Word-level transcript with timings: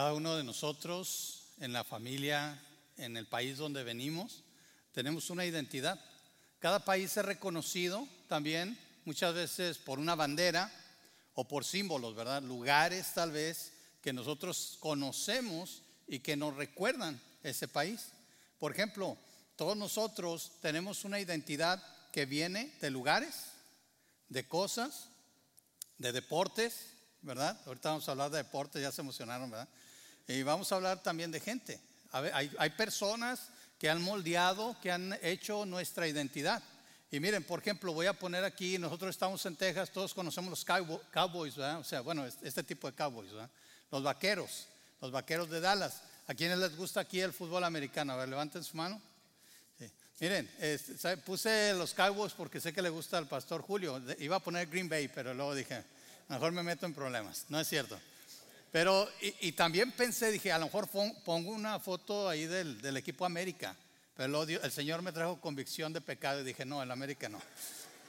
Cada 0.00 0.14
uno 0.14 0.34
de 0.34 0.44
nosotros, 0.44 1.42
en 1.58 1.74
la 1.74 1.84
familia, 1.84 2.58
en 2.96 3.18
el 3.18 3.26
país 3.26 3.58
donde 3.58 3.84
venimos, 3.84 4.44
tenemos 4.92 5.28
una 5.28 5.44
identidad. 5.44 6.00
Cada 6.58 6.86
país 6.86 7.14
es 7.18 7.22
reconocido 7.22 8.08
también 8.26 8.78
muchas 9.04 9.34
veces 9.34 9.76
por 9.76 9.98
una 9.98 10.14
bandera 10.14 10.72
o 11.34 11.46
por 11.46 11.66
símbolos, 11.66 12.14
¿verdad? 12.14 12.42
Lugares 12.42 13.12
tal 13.12 13.32
vez 13.32 13.74
que 14.00 14.14
nosotros 14.14 14.78
conocemos 14.80 15.82
y 16.08 16.20
que 16.20 16.34
nos 16.34 16.56
recuerdan 16.56 17.20
ese 17.42 17.68
país. 17.68 18.06
Por 18.58 18.72
ejemplo, 18.72 19.18
todos 19.54 19.76
nosotros 19.76 20.52
tenemos 20.62 21.04
una 21.04 21.20
identidad 21.20 21.84
que 22.10 22.24
viene 22.24 22.74
de 22.80 22.88
lugares, 22.88 23.48
de 24.30 24.48
cosas, 24.48 25.10
de 25.98 26.10
deportes, 26.12 26.86
¿verdad? 27.20 27.60
Ahorita 27.66 27.90
vamos 27.90 28.08
a 28.08 28.12
hablar 28.12 28.30
de 28.30 28.38
deportes, 28.38 28.80
ya 28.80 28.92
se 28.92 29.02
emocionaron, 29.02 29.50
¿verdad? 29.50 29.68
Y 30.30 30.44
vamos 30.44 30.70
a 30.70 30.76
hablar 30.76 31.02
también 31.02 31.32
de 31.32 31.40
gente. 31.40 31.80
hay, 32.12 32.50
hay 32.56 32.70
personas 32.70 33.48
que 33.80 33.90
han 33.90 34.00
moldeado, 34.00 34.76
que 34.80 34.92
han 34.92 35.18
hecho 35.22 35.66
nuestra 35.66 36.06
identidad. 36.06 36.62
Y 37.10 37.18
miren, 37.18 37.42
por 37.42 37.58
ejemplo, 37.58 37.92
voy 37.92 38.06
a 38.06 38.12
poner 38.12 38.44
aquí, 38.44 38.78
nosotros 38.78 39.10
estamos 39.10 39.44
en 39.46 39.56
Texas, 39.56 39.90
todos 39.90 40.14
conocemos 40.14 40.50
los 40.50 40.64
cowboys, 40.64 41.56
¿verdad? 41.56 41.80
O 41.80 41.84
sea, 41.84 42.00
bueno, 42.02 42.24
este 42.24 42.62
tipo 42.62 42.88
de 42.88 42.96
cowboys, 42.96 43.32
¿verdad? 43.32 43.50
Los 43.90 44.04
vaqueros, 44.04 44.68
los 45.00 45.10
vaqueros 45.10 45.50
de 45.50 45.60
Dallas. 45.60 46.02
¿A 46.28 46.34
quienes 46.34 46.58
les 46.58 46.76
gusta 46.76 47.00
aquí 47.00 47.20
el 47.20 47.32
fútbol 47.32 47.64
americano? 47.64 48.12
A 48.12 48.16
ver, 48.16 48.28
levanten 48.28 48.62
su 48.62 48.76
mano. 48.76 49.02
Miren, 50.20 50.48
puse 51.24 51.72
los 51.74 51.92
Cowboys 51.92 52.34
porque 52.34 52.60
sé 52.60 52.72
que 52.72 52.82
le 52.82 52.90
gusta 52.90 53.18
al 53.18 53.26
pastor 53.26 53.62
Julio. 53.62 54.00
Iba 54.18 54.36
a 54.36 54.40
poner 54.40 54.68
Green 54.68 54.88
Bay, 54.88 55.08
pero 55.08 55.34
luego 55.34 55.56
dije, 55.56 55.82
mejor 56.28 56.52
me 56.52 56.62
meto 56.62 56.86
en 56.86 56.94
problemas. 56.94 57.46
No 57.48 57.58
es 57.58 57.66
cierto. 57.66 57.98
Pero, 58.72 59.08
y, 59.20 59.52
también 59.52 59.90
pensé, 59.90 60.30
dije, 60.30 60.52
a 60.52 60.58
lo 60.58 60.66
mejor 60.66 60.88
pongo 60.88 61.50
una 61.50 61.80
foto 61.80 62.28
ahí 62.28 62.46
del, 62.46 62.96
equipo 62.96 63.26
América. 63.26 63.74
Pero 64.16 64.42
el 64.42 64.70
Señor 64.70 65.02
me 65.02 65.12
trajo 65.12 65.40
convicción 65.40 65.92
de 65.92 66.00
pecado 66.00 66.40
y 66.40 66.44
dije, 66.44 66.64
no, 66.64 66.82
el 66.82 66.90
América 66.90 67.28
no. 67.28 67.40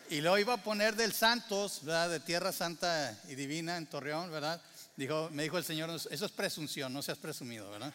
Y 0.10 0.22
lo 0.22 0.38
iba 0.38 0.54
a 0.54 0.64
poner 0.64 0.96
del 0.96 1.14
Santos, 1.14 1.80
¿verdad? 1.84 2.10
De 2.10 2.20
Tierra 2.20 2.52
Santa 2.52 3.18
y 3.30 3.36
Divina 3.36 3.78
en 3.78 3.88
Torreón, 3.88 4.30
¿verdad? 4.30 4.62
Dijo, 4.98 5.30
me 5.32 5.44
dijo 5.44 5.58
el 5.58 5.64
Señor, 5.64 5.90
eso 5.90 6.26
es 6.26 6.32
presunción, 6.32 6.94
no 6.94 7.02
seas 7.02 7.18
presumido, 7.18 7.72
¿verdad? 7.72 7.94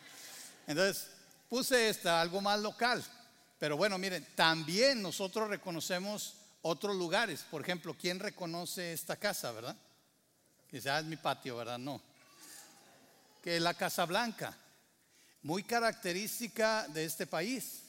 Entonces 0.67 1.09
puse 1.49 1.89
esta, 1.89 2.21
algo 2.21 2.41
más 2.41 2.59
local. 2.61 3.05
Pero 3.59 3.77
bueno, 3.77 3.97
miren, 3.99 4.27
también 4.35 5.01
nosotros 5.03 5.49
reconocemos 5.49 6.35
otros 6.63 6.97
lugares. 6.97 7.45
Por 7.51 7.63
ejemplo, 7.63 7.95
¿quién 7.99 8.19
reconoce 8.19 8.93
esta 8.93 9.17
casa, 9.17 9.53
verdad? 9.53 9.77
Quizás 10.71 11.03
es 11.03 11.07
mi 11.07 11.17
patio, 11.17 11.57
¿verdad? 11.57 11.79
No. 11.79 12.01
Que 13.47 13.61
la 13.61 13.75
Casa 13.75 14.05
Blanca, 14.07 14.59
muy 15.43 15.63
característica 15.63 16.89
de 16.89 17.05
este 17.05 17.29
país. 17.29 17.85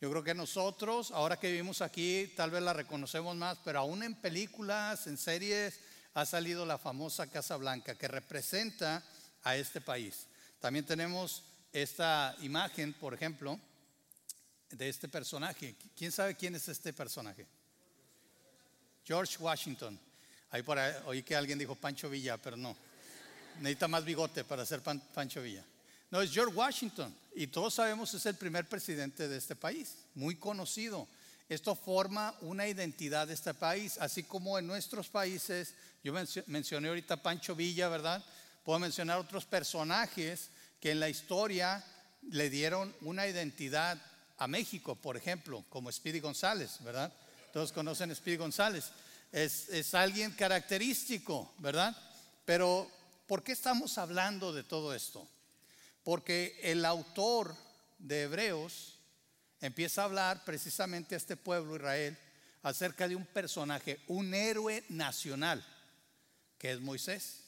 Yo 0.00 0.10
creo 0.10 0.24
que 0.24 0.34
nosotros, 0.34 1.12
ahora 1.12 1.38
que 1.38 1.52
vivimos 1.52 1.82
aquí, 1.82 2.32
tal 2.34 2.50
vez 2.50 2.60
la 2.62 2.72
reconocemos 2.72 3.36
más, 3.36 3.58
pero 3.64 3.78
aún 3.78 4.02
en 4.02 4.16
películas, 4.16 5.06
en 5.06 5.16
series, 5.16 5.78
ha 6.14 6.26
salido 6.26 6.66
la 6.66 6.78
famosa 6.78 7.28
Casa 7.28 7.56
Blanca 7.56 7.94
que 7.94 8.08
representa 8.08 9.04
a 9.44 9.54
este 9.54 9.80
país. 9.80 10.26
También 10.58 10.84
tenemos 10.84 11.44
esta 11.72 12.34
imagen, 12.40 12.92
por 12.92 13.14
ejemplo, 13.14 13.56
de 14.68 14.88
este 14.88 15.08
personaje. 15.08 15.76
¿Quién 15.96 16.10
sabe 16.10 16.34
quién 16.34 16.56
es 16.56 16.66
este 16.66 16.92
personaje? 16.92 17.46
George 19.04 19.36
Washington. 19.38 19.96
Ahí 20.50 20.64
por 20.64 20.76
ahí, 20.76 20.92
oí 21.06 21.22
que 21.22 21.36
alguien 21.36 21.56
dijo 21.56 21.76
Pancho 21.76 22.10
Villa, 22.10 22.36
pero 22.36 22.56
no. 22.56 22.76
Necesita 23.58 23.88
más 23.88 24.04
bigote 24.04 24.44
para 24.44 24.64
ser 24.64 24.82
Pancho 24.82 25.42
Villa. 25.42 25.64
No, 26.10 26.20
es 26.20 26.32
George 26.32 26.54
Washington. 26.54 27.14
Y 27.34 27.48
todos 27.48 27.74
sabemos 27.74 28.12
es 28.14 28.24
el 28.26 28.34
primer 28.34 28.68
presidente 28.68 29.28
de 29.28 29.36
este 29.36 29.56
país, 29.56 29.96
muy 30.14 30.36
conocido. 30.36 31.06
Esto 31.48 31.74
forma 31.74 32.34
una 32.42 32.66
identidad 32.66 33.26
de 33.26 33.34
este 33.34 33.54
país, 33.54 33.96
así 34.00 34.22
como 34.22 34.58
en 34.58 34.66
nuestros 34.66 35.08
países, 35.08 35.74
yo 36.04 36.12
mencioné 36.46 36.88
ahorita 36.88 37.22
Pancho 37.22 37.54
Villa, 37.54 37.88
¿verdad? 37.88 38.22
Puedo 38.64 38.78
mencionar 38.78 39.18
otros 39.18 39.46
personajes 39.46 40.50
que 40.80 40.90
en 40.90 41.00
la 41.00 41.08
historia 41.08 41.82
le 42.30 42.50
dieron 42.50 42.94
una 43.00 43.26
identidad 43.26 43.98
a 44.36 44.46
México, 44.46 44.94
por 44.94 45.16
ejemplo, 45.16 45.64
como 45.68 45.90
Speedy 45.90 46.20
González, 46.20 46.76
¿verdad? 46.80 47.12
Todos 47.52 47.72
conocen 47.72 48.10
a 48.10 48.14
Speedy 48.14 48.36
González. 48.36 48.90
Es, 49.32 49.68
es 49.70 49.94
alguien 49.94 50.32
característico, 50.32 51.52
¿verdad? 51.58 51.96
Pero, 52.44 52.90
¿por 53.28 53.44
qué 53.44 53.52
estamos 53.52 53.98
hablando 53.98 54.52
de 54.52 54.64
todo 54.64 54.94
esto? 54.94 55.28
Porque 56.02 56.58
el 56.62 56.84
autor 56.84 57.54
de 57.98 58.22
Hebreos 58.22 58.98
empieza 59.60 60.02
a 60.02 60.06
hablar 60.06 60.44
precisamente 60.44 61.14
a 61.14 61.18
este 61.18 61.36
pueblo 61.36 61.76
Israel 61.76 62.18
acerca 62.62 63.06
de 63.06 63.14
un 63.14 63.26
personaje, 63.26 64.00
un 64.08 64.32
héroe 64.32 64.82
nacional, 64.88 65.64
que 66.58 66.72
es 66.72 66.80
Moisés. 66.80 67.44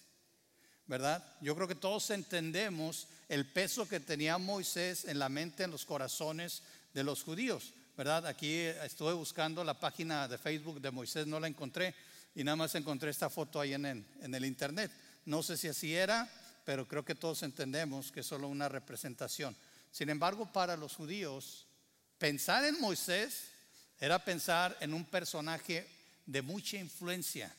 ¿verdad? 0.87 1.25
Yo 1.41 1.55
creo 1.55 1.69
que 1.69 1.77
todos 1.77 2.11
entendemos 2.11 3.07
el 3.29 3.47
peso 3.47 3.89
que 3.89 4.01
tenía 4.01 4.39
Moisés 4.39 5.05
en 5.05 5.21
la 5.21 5.29
mente, 5.29 5.63
en 5.63 5.71
los 5.71 5.87
corazones 5.87 6.65
de 6.93 7.05
los 7.05 7.23
judíos, 7.23 7.73
¿verdad? 7.97 8.27
Aquí 8.27 8.53
estuve 8.53 9.13
buscando 9.13 9.63
la 9.63 9.79
página 9.79 10.27
de 10.27 10.37
Facebook 10.37 10.81
de 10.81 10.91
Moisés, 10.91 11.29
no 11.29 11.39
la 11.39 11.47
encontré 11.47 11.95
y 12.35 12.43
nada 12.43 12.57
más 12.57 12.75
encontré 12.75 13.11
esta 13.11 13.31
foto 13.31 13.61
ahí 13.61 13.73
en 13.73 13.87
en 13.87 14.35
el 14.35 14.45
internet. 14.45 14.91
No 15.25 15.43
sé 15.43 15.57
si 15.57 15.69
así 15.69 15.95
era, 15.95 16.31
pero 16.65 16.87
creo 16.87 17.05
que 17.05 17.15
todos 17.15 17.43
entendemos 17.43 18.13
que 18.13 18.21
es 18.21 18.27
solo 18.27 18.49
una 18.49 18.69
representación. 18.69 19.57
Sin 19.91 20.09
embargo, 20.09 20.53
para 20.53 20.77
los 20.77 20.97
judíos, 20.97 21.67
pensar 22.19 22.65
en 22.65 22.81
Moisés 22.81 23.49
era 23.99 24.25
pensar 24.25 24.77
en 24.81 24.95
un 24.95 25.05
personaje 25.05 25.87
de 26.27 26.43
mucha 26.43 26.77
influencia 26.77 27.55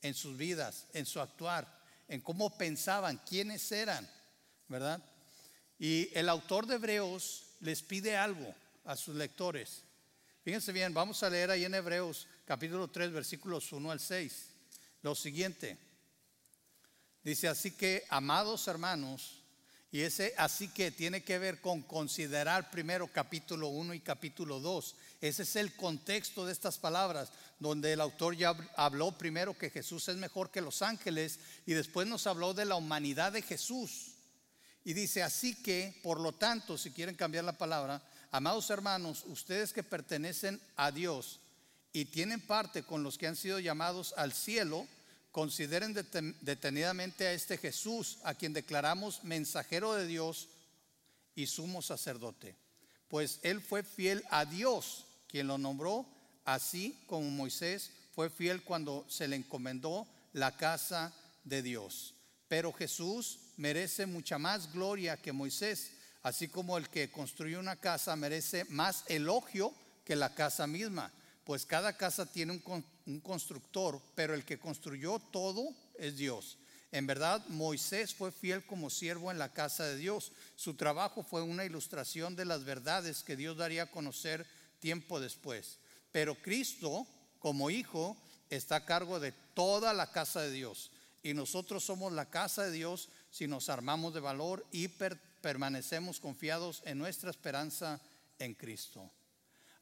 en 0.00 0.14
sus 0.14 0.36
vidas, 0.36 0.86
en 0.92 1.06
su 1.06 1.20
actuar 1.20 1.82
en 2.12 2.20
cómo 2.20 2.56
pensaban, 2.58 3.18
quiénes 3.26 3.72
eran, 3.72 4.06
¿verdad? 4.68 5.02
Y 5.78 6.10
el 6.12 6.28
autor 6.28 6.66
de 6.66 6.74
Hebreos 6.74 7.44
les 7.60 7.82
pide 7.82 8.18
algo 8.18 8.54
a 8.84 8.96
sus 8.96 9.14
lectores. 9.14 9.82
Fíjense 10.44 10.72
bien, 10.72 10.92
vamos 10.92 11.22
a 11.22 11.30
leer 11.30 11.50
ahí 11.50 11.64
en 11.64 11.74
Hebreos 11.74 12.26
capítulo 12.44 12.88
3 12.88 13.12
versículos 13.12 13.72
1 13.72 13.90
al 13.90 13.98
6. 13.98 14.46
Lo 15.00 15.14
siguiente. 15.14 15.78
Dice 17.24 17.48
así 17.48 17.70
que, 17.70 18.04
amados 18.08 18.66
hermanos, 18.66 19.42
y 19.92 20.00
ese 20.00 20.34
así 20.38 20.68
que 20.68 20.90
tiene 20.90 21.22
que 21.22 21.38
ver 21.38 21.60
con 21.60 21.82
considerar 21.82 22.70
primero 22.70 23.06
capítulo 23.12 23.68
1 23.68 23.92
y 23.92 24.00
capítulo 24.00 24.58
2. 24.58 24.96
Ese 25.20 25.42
es 25.42 25.56
el 25.56 25.76
contexto 25.76 26.46
de 26.46 26.52
estas 26.52 26.78
palabras, 26.78 27.30
donde 27.60 27.92
el 27.92 28.00
autor 28.00 28.34
ya 28.34 28.56
habló 28.76 29.12
primero 29.18 29.56
que 29.56 29.68
Jesús 29.68 30.08
es 30.08 30.16
mejor 30.16 30.50
que 30.50 30.62
los 30.62 30.80
ángeles 30.80 31.38
y 31.66 31.74
después 31.74 32.08
nos 32.08 32.26
habló 32.26 32.54
de 32.54 32.64
la 32.64 32.74
humanidad 32.74 33.32
de 33.32 33.42
Jesús. 33.42 34.12
Y 34.82 34.94
dice, 34.94 35.22
así 35.22 35.54
que, 35.62 36.00
por 36.02 36.18
lo 36.18 36.32
tanto, 36.32 36.78
si 36.78 36.90
quieren 36.90 37.14
cambiar 37.14 37.44
la 37.44 37.58
palabra, 37.58 38.02
amados 38.30 38.70
hermanos, 38.70 39.24
ustedes 39.26 39.74
que 39.74 39.84
pertenecen 39.84 40.58
a 40.74 40.90
Dios 40.90 41.38
y 41.92 42.06
tienen 42.06 42.40
parte 42.40 42.82
con 42.82 43.02
los 43.02 43.18
que 43.18 43.26
han 43.26 43.36
sido 43.36 43.60
llamados 43.60 44.14
al 44.16 44.32
cielo, 44.32 44.88
consideren 45.32 45.94
detenidamente 46.42 47.26
a 47.26 47.32
este 47.32 47.56
Jesús, 47.56 48.18
a 48.22 48.34
quien 48.34 48.52
declaramos 48.52 49.24
mensajero 49.24 49.94
de 49.94 50.06
Dios 50.06 50.48
y 51.34 51.46
sumo 51.46 51.80
sacerdote. 51.80 52.54
Pues 53.08 53.40
él 53.42 53.62
fue 53.62 53.82
fiel 53.82 54.22
a 54.30 54.44
Dios, 54.44 55.06
quien 55.28 55.46
lo 55.46 55.56
nombró, 55.56 56.06
así 56.44 57.02
como 57.06 57.30
Moisés 57.30 57.90
fue 58.14 58.28
fiel 58.28 58.62
cuando 58.62 59.06
se 59.08 59.26
le 59.26 59.36
encomendó 59.36 60.06
la 60.34 60.54
casa 60.56 61.14
de 61.44 61.62
Dios. 61.62 62.14
Pero 62.46 62.70
Jesús 62.72 63.38
merece 63.56 64.04
mucha 64.04 64.38
más 64.38 64.70
gloria 64.70 65.16
que 65.16 65.32
Moisés, 65.32 65.92
así 66.22 66.48
como 66.48 66.76
el 66.76 66.90
que 66.90 67.10
construyó 67.10 67.58
una 67.58 67.76
casa 67.76 68.14
merece 68.16 68.66
más 68.66 69.04
elogio 69.08 69.72
que 70.04 70.14
la 70.14 70.34
casa 70.34 70.66
misma 70.66 71.10
pues 71.44 71.66
cada 71.66 71.96
casa 71.96 72.26
tiene 72.26 72.62
un, 73.04 73.20
constructor, 73.20 74.00
pero 74.14 74.34
el 74.34 74.44
que 74.44 74.58
construyó 74.58 75.18
todo 75.18 75.74
es 75.98 76.16
Dios. 76.16 76.58
En 76.92 77.06
verdad, 77.06 77.44
Moisés 77.48 78.14
fue 78.14 78.30
fiel 78.30 78.64
como 78.66 78.90
siervo 78.90 79.30
en 79.30 79.38
la 79.38 79.52
casa 79.52 79.84
de 79.84 79.96
Dios. 79.96 80.32
Su 80.56 80.74
trabajo 80.74 81.22
fue 81.22 81.42
una 81.42 81.64
ilustración 81.64 82.36
de 82.36 82.44
las 82.44 82.64
verdades 82.64 83.22
que 83.22 83.36
Dios 83.36 83.56
daría 83.56 83.84
a 83.84 83.90
conocer 83.90 84.46
tiempo 84.78 85.18
después. 85.18 85.78
Pero 86.12 86.34
Cristo, 86.34 87.06
como 87.38 87.70
hijo, 87.70 88.16
está 88.50 88.76
a 88.76 88.84
cargo 88.84 89.18
de 89.18 89.32
toda 89.54 89.94
la 89.94 90.12
casa 90.12 90.42
de 90.42 90.50
Dios. 90.50 90.90
Y 91.22 91.34
nosotros 91.34 91.84
somos 91.84 92.12
la 92.12 92.28
casa 92.28 92.64
de 92.64 92.72
Dios 92.72 93.08
si 93.30 93.46
nos 93.46 93.68
armamos 93.68 94.12
de 94.12 94.20
valor 94.20 94.66
y 94.70 94.88
permanecemos 95.40 96.20
confiados 96.20 96.82
en 96.84 96.98
nuestra 96.98 97.30
esperanza 97.30 98.00
en 98.38 98.54
Cristo. 98.54 99.10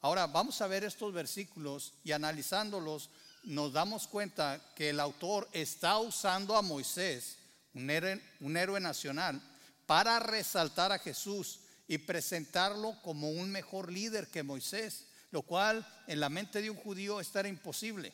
Ahora 0.02 0.26
vamos 0.26 0.61
a 0.62 0.67
ver 0.67 0.85
estos 0.85 1.12
versículos 1.12 1.93
y 2.05 2.12
analizándolos 2.12 3.11
nos 3.44 3.73
damos 3.73 4.06
cuenta 4.06 4.61
que 4.75 4.91
el 4.91 5.00
autor 5.00 5.49
está 5.52 5.99
usando 5.99 6.56
a 6.56 6.62
Moisés, 6.62 7.37
un 7.75 7.91
héroe, 8.56 8.81
nacional, 8.81 9.41
para 9.87 10.19
resaltar 10.19 10.93
a 10.93 10.99
Jesús 10.99 11.61
y 11.87 11.99
presentarlo 11.99 13.00
como 13.02 13.31
un 13.31 13.50
mejor 13.50 13.93
líder 13.93 14.29
que 14.29 14.43
Moisés, 14.43 15.06
lo 15.31 15.43
cual 15.43 15.87
en 16.06 16.20
la 16.20 16.29
mente 16.29 16.62
de 16.62 16.70
un 16.70 16.76
judío 16.76 17.20
era 17.20 17.49
imposible, 17.49 18.12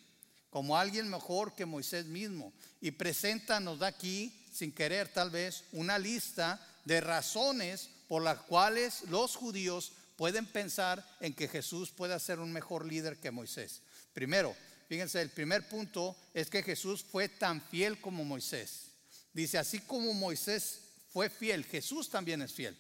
como 0.51 0.77
alguien 0.77 1.09
mejor 1.09 1.55
que 1.55 1.67
Moisés 1.67 2.07
mismo. 2.07 2.53
Y 2.81 2.93
presenta, 2.93 3.61
nos 3.61 3.79
da 3.79 3.89
aquí, 3.89 4.45
sin 4.53 4.73
querer 4.73 5.13
tal 5.13 5.31
vez, 5.31 5.65
una 5.73 5.99
lista 5.99 6.61
de 6.85 7.01
razones 7.01 7.91
por 8.09 8.23
las 8.23 8.39
cuales 8.39 9.03
los 9.09 9.37
judíos 9.37 9.93
pueden 10.17 10.47
pensar 10.47 11.05
en 11.21 11.35
que 11.35 11.49
Jesús 11.49 11.91
puede 11.91 12.19
ser 12.19 12.41
un 12.41 12.53
mejor 12.53 12.87
líder 12.87 13.19
que 13.19 13.31
Moisés. 13.31 13.83
Primero, 14.13 14.57
fíjense, 14.89 15.21
el 15.21 15.31
primer 15.31 15.69
punto 15.69 16.17
es 16.33 16.49
que 16.49 16.63
Jesús 16.63 17.05
fue 17.05 17.29
tan 17.29 17.61
fiel 17.61 18.01
como 18.01 18.25
Moisés. 18.25 18.93
Dice, 19.33 19.59
así 19.59 19.81
como 19.81 20.15
Moisés 20.15 20.81
fue 21.11 21.29
fiel, 21.29 21.65
Jesús 21.65 22.09
también 22.09 22.43
es 22.43 22.53
fiel. 22.53 22.77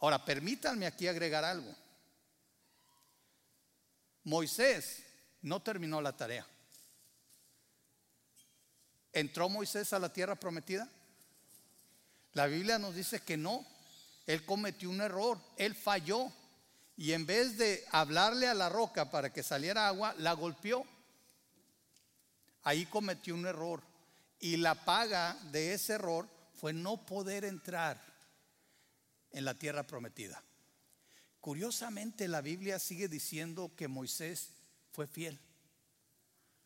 Ahora, 0.00 0.24
permítanme 0.24 0.86
aquí 0.86 1.06
agregar 1.06 1.44
algo. 1.44 1.74
Moisés 4.24 5.02
no 5.42 5.62
terminó 5.62 6.00
la 6.00 6.16
tarea. 6.16 6.46
¿Entró 9.12 9.48
Moisés 9.48 9.92
a 9.92 9.98
la 9.98 10.12
tierra 10.12 10.34
prometida? 10.34 10.88
La 12.32 12.46
Biblia 12.46 12.78
nos 12.78 12.94
dice 12.94 13.20
que 13.20 13.36
no. 13.36 13.66
Él 14.30 14.44
cometió 14.44 14.88
un 14.90 15.00
error, 15.00 15.40
él 15.56 15.74
falló. 15.74 16.30
Y 16.96 17.14
en 17.14 17.26
vez 17.26 17.58
de 17.58 17.84
hablarle 17.90 18.46
a 18.46 18.54
la 18.54 18.68
roca 18.68 19.10
para 19.10 19.32
que 19.32 19.42
saliera 19.42 19.88
agua, 19.88 20.14
la 20.18 20.34
golpeó. 20.34 20.86
Ahí 22.62 22.86
cometió 22.86 23.34
un 23.34 23.46
error. 23.46 23.82
Y 24.38 24.56
la 24.58 24.84
paga 24.84 25.36
de 25.50 25.74
ese 25.74 25.94
error 25.94 26.28
fue 26.54 26.72
no 26.72 27.04
poder 27.04 27.44
entrar 27.44 28.00
en 29.32 29.44
la 29.44 29.54
tierra 29.54 29.82
prometida. 29.82 30.40
Curiosamente 31.40 32.28
la 32.28 32.40
Biblia 32.40 32.78
sigue 32.78 33.08
diciendo 33.08 33.72
que 33.74 33.88
Moisés 33.88 34.50
fue 34.92 35.08
fiel. 35.08 35.40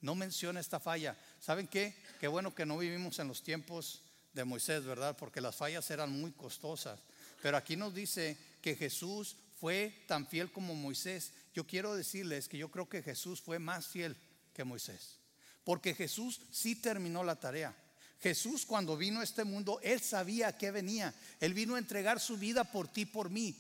No 0.03 0.15
menciona 0.15 0.61
esta 0.61 0.81
falla. 0.81 1.17
¿Saben 1.41 1.67
qué? 1.67 1.97
Qué 2.21 2.29
bueno 2.29 2.55
que 2.55 2.67
no 2.67 2.77
vivimos 2.77 3.19
en 3.21 3.29
los 3.29 3.43
tiempos 3.43 4.03
de 4.35 4.45
Moisés, 4.45 4.85
¿verdad? 4.85 5.17
Porque 5.17 5.41
las 5.41 5.57
fallas 5.57 5.91
eran 5.91 6.11
muy 6.11 6.33
costosas. 6.33 7.01
Pero 7.45 7.59
aquí 7.59 7.77
nos 7.77 7.93
dice 7.93 8.39
que 8.63 8.75
Jesús 8.75 9.37
fue 9.61 10.03
tan 10.09 10.27
fiel 10.27 10.51
como 10.51 10.75
Moisés. 10.75 11.31
Yo 11.53 11.67
quiero 11.67 11.95
decirles 11.95 12.49
que 12.49 12.57
yo 12.57 12.71
creo 12.71 12.89
que 12.89 13.03
Jesús 13.03 13.43
fue 13.43 13.59
más 13.59 13.87
fiel 13.87 14.17
que 14.55 14.65
Moisés. 14.65 15.19
Porque 15.63 15.95
Jesús 15.95 16.41
sí 16.51 16.75
terminó 16.75 17.23
la 17.23 17.37
tarea. 17.37 17.77
Jesús 18.23 18.65
cuando 18.65 18.97
vino 18.97 19.21
a 19.21 19.25
este 19.25 19.45
mundo, 19.45 19.79
Él 19.83 20.01
sabía 20.01 20.57
que 20.57 20.71
venía. 20.71 21.15
Él 21.39 21.53
vino 21.53 21.75
a 21.75 21.79
entregar 21.79 22.19
su 22.19 22.39
vida 22.39 22.65
por 22.65 22.89
ti, 22.89 23.05
por 23.05 23.29
mí. 23.29 23.55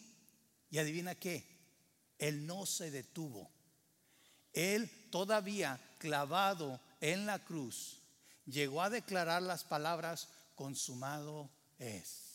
Y 0.70 0.78
adivina 0.78 1.14
qué, 1.14 1.44
Él 2.18 2.46
no 2.46 2.64
se 2.64 2.90
detuvo. 2.90 3.50
Él 4.54 4.90
todavía 5.10 5.78
clavado 5.98 6.80
en 7.02 7.26
la 7.26 7.38
cruz, 7.44 7.98
llegó 8.46 8.80
a 8.80 8.88
declarar 8.88 9.42
las 9.42 9.62
palabras, 9.62 10.28
consumado 10.54 11.50
es. 11.78 12.33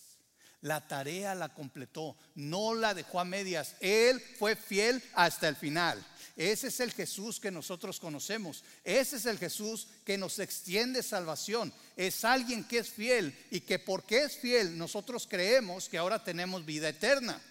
La 0.62 0.86
tarea 0.88 1.36
la 1.36 1.54
completó, 1.54 2.18
no 2.36 2.74
la 2.74 2.94
dejó 2.94 3.20
a 3.20 3.26
medias. 3.26 3.76
Él 3.80 4.20
fue 4.38 4.58
fiel 4.58 5.02
hasta 5.14 5.48
el 5.48 5.56
final. 5.56 6.06
Ese 6.36 6.68
es 6.68 6.80
el 6.80 6.92
Jesús 6.92 7.40
que 7.40 7.52
nosotros 7.52 8.00
conocemos. 8.00 8.64
Ese 8.84 9.18
es 9.18 9.26
el 9.26 9.38
Jesús 9.38 9.88
que 10.06 10.18
nos 10.18 10.40
extiende 10.40 11.04
salvación. 11.04 11.74
Es 11.96 12.26
alguien 12.26 12.66
que 12.66 12.80
es 12.80 12.90
fiel 12.90 13.38
y 13.52 13.62
que 13.62 13.80
porque 13.80 14.24
es 14.24 14.38
fiel 14.38 14.78
nosotros 14.78 15.28
creemos 15.30 15.88
que 15.88 15.98
ahora 15.98 16.24
tenemos 16.24 16.66
vida 16.66 16.90
eterna. 16.90 17.42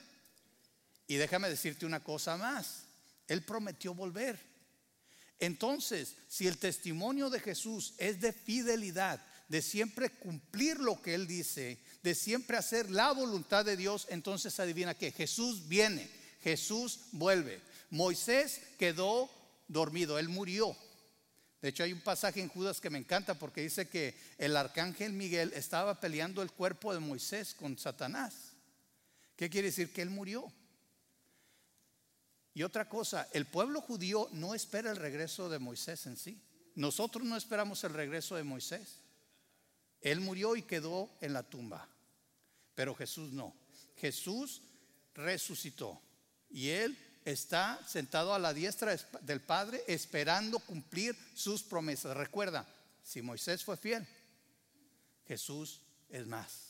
Y 1.06 1.16
déjame 1.16 1.48
decirte 1.48 1.86
una 1.86 2.04
cosa 2.04 2.36
más. 2.36 2.84
Él 3.26 3.42
prometió 3.42 3.94
volver. 3.94 4.38
Entonces, 5.38 6.16
si 6.26 6.46
el 6.46 6.58
testimonio 6.58 7.30
de 7.30 7.40
Jesús 7.40 7.94
es 7.98 8.20
de 8.20 8.32
fidelidad, 8.32 9.24
de 9.48 9.62
siempre 9.62 10.10
cumplir 10.10 10.78
lo 10.78 11.00
que 11.00 11.14
Él 11.14 11.26
dice, 11.26 11.78
de 12.02 12.14
siempre 12.14 12.56
hacer 12.56 12.90
la 12.90 13.12
voluntad 13.12 13.64
de 13.64 13.76
Dios, 13.76 14.06
entonces 14.10 14.60
adivina 14.60 14.94
que 14.94 15.10
Jesús 15.10 15.68
viene, 15.68 16.08
Jesús 16.42 17.00
vuelve. 17.12 17.60
Moisés 17.90 18.60
quedó 18.78 19.30
dormido, 19.66 20.18
Él 20.18 20.28
murió. 20.28 20.76
De 21.62 21.70
hecho, 21.70 21.82
hay 21.82 21.92
un 21.92 22.00
pasaje 22.00 22.40
en 22.40 22.48
Judas 22.48 22.80
que 22.80 22.90
me 22.90 22.98
encanta 22.98 23.34
porque 23.34 23.62
dice 23.62 23.88
que 23.88 24.14
el 24.36 24.56
arcángel 24.56 25.12
Miguel 25.12 25.52
estaba 25.54 25.98
peleando 25.98 26.42
el 26.42 26.52
cuerpo 26.52 26.92
de 26.92 27.00
Moisés 27.00 27.54
con 27.54 27.76
Satanás. 27.76 28.52
¿Qué 29.34 29.50
quiere 29.50 29.68
decir? 29.68 29.92
Que 29.92 30.02
Él 30.02 30.10
murió. 30.10 30.52
Y 32.54 32.62
otra 32.62 32.88
cosa, 32.88 33.28
el 33.32 33.46
pueblo 33.46 33.80
judío 33.80 34.28
no 34.32 34.54
espera 34.54 34.90
el 34.90 34.96
regreso 34.96 35.48
de 35.48 35.58
Moisés 35.58 36.06
en 36.06 36.16
sí. 36.16 36.40
Nosotros 36.74 37.24
no 37.24 37.36
esperamos 37.36 37.82
el 37.84 37.94
regreso 37.94 38.36
de 38.36 38.44
Moisés. 38.44 39.07
Él 40.00 40.20
murió 40.20 40.56
y 40.56 40.62
quedó 40.62 41.10
en 41.20 41.32
la 41.32 41.42
tumba. 41.42 41.88
Pero 42.74 42.94
Jesús 42.94 43.32
no. 43.32 43.54
Jesús 43.96 44.62
resucitó. 45.14 46.00
Y 46.50 46.68
Él 46.68 46.96
está 47.24 47.78
sentado 47.86 48.32
a 48.32 48.38
la 48.38 48.54
diestra 48.54 48.96
del 49.22 49.40
Padre 49.40 49.82
esperando 49.86 50.58
cumplir 50.60 51.16
sus 51.34 51.62
promesas. 51.62 52.16
Recuerda, 52.16 52.66
si 53.02 53.22
Moisés 53.22 53.64
fue 53.64 53.76
fiel, 53.76 54.06
Jesús 55.26 55.80
es 56.08 56.26
más. 56.26 56.68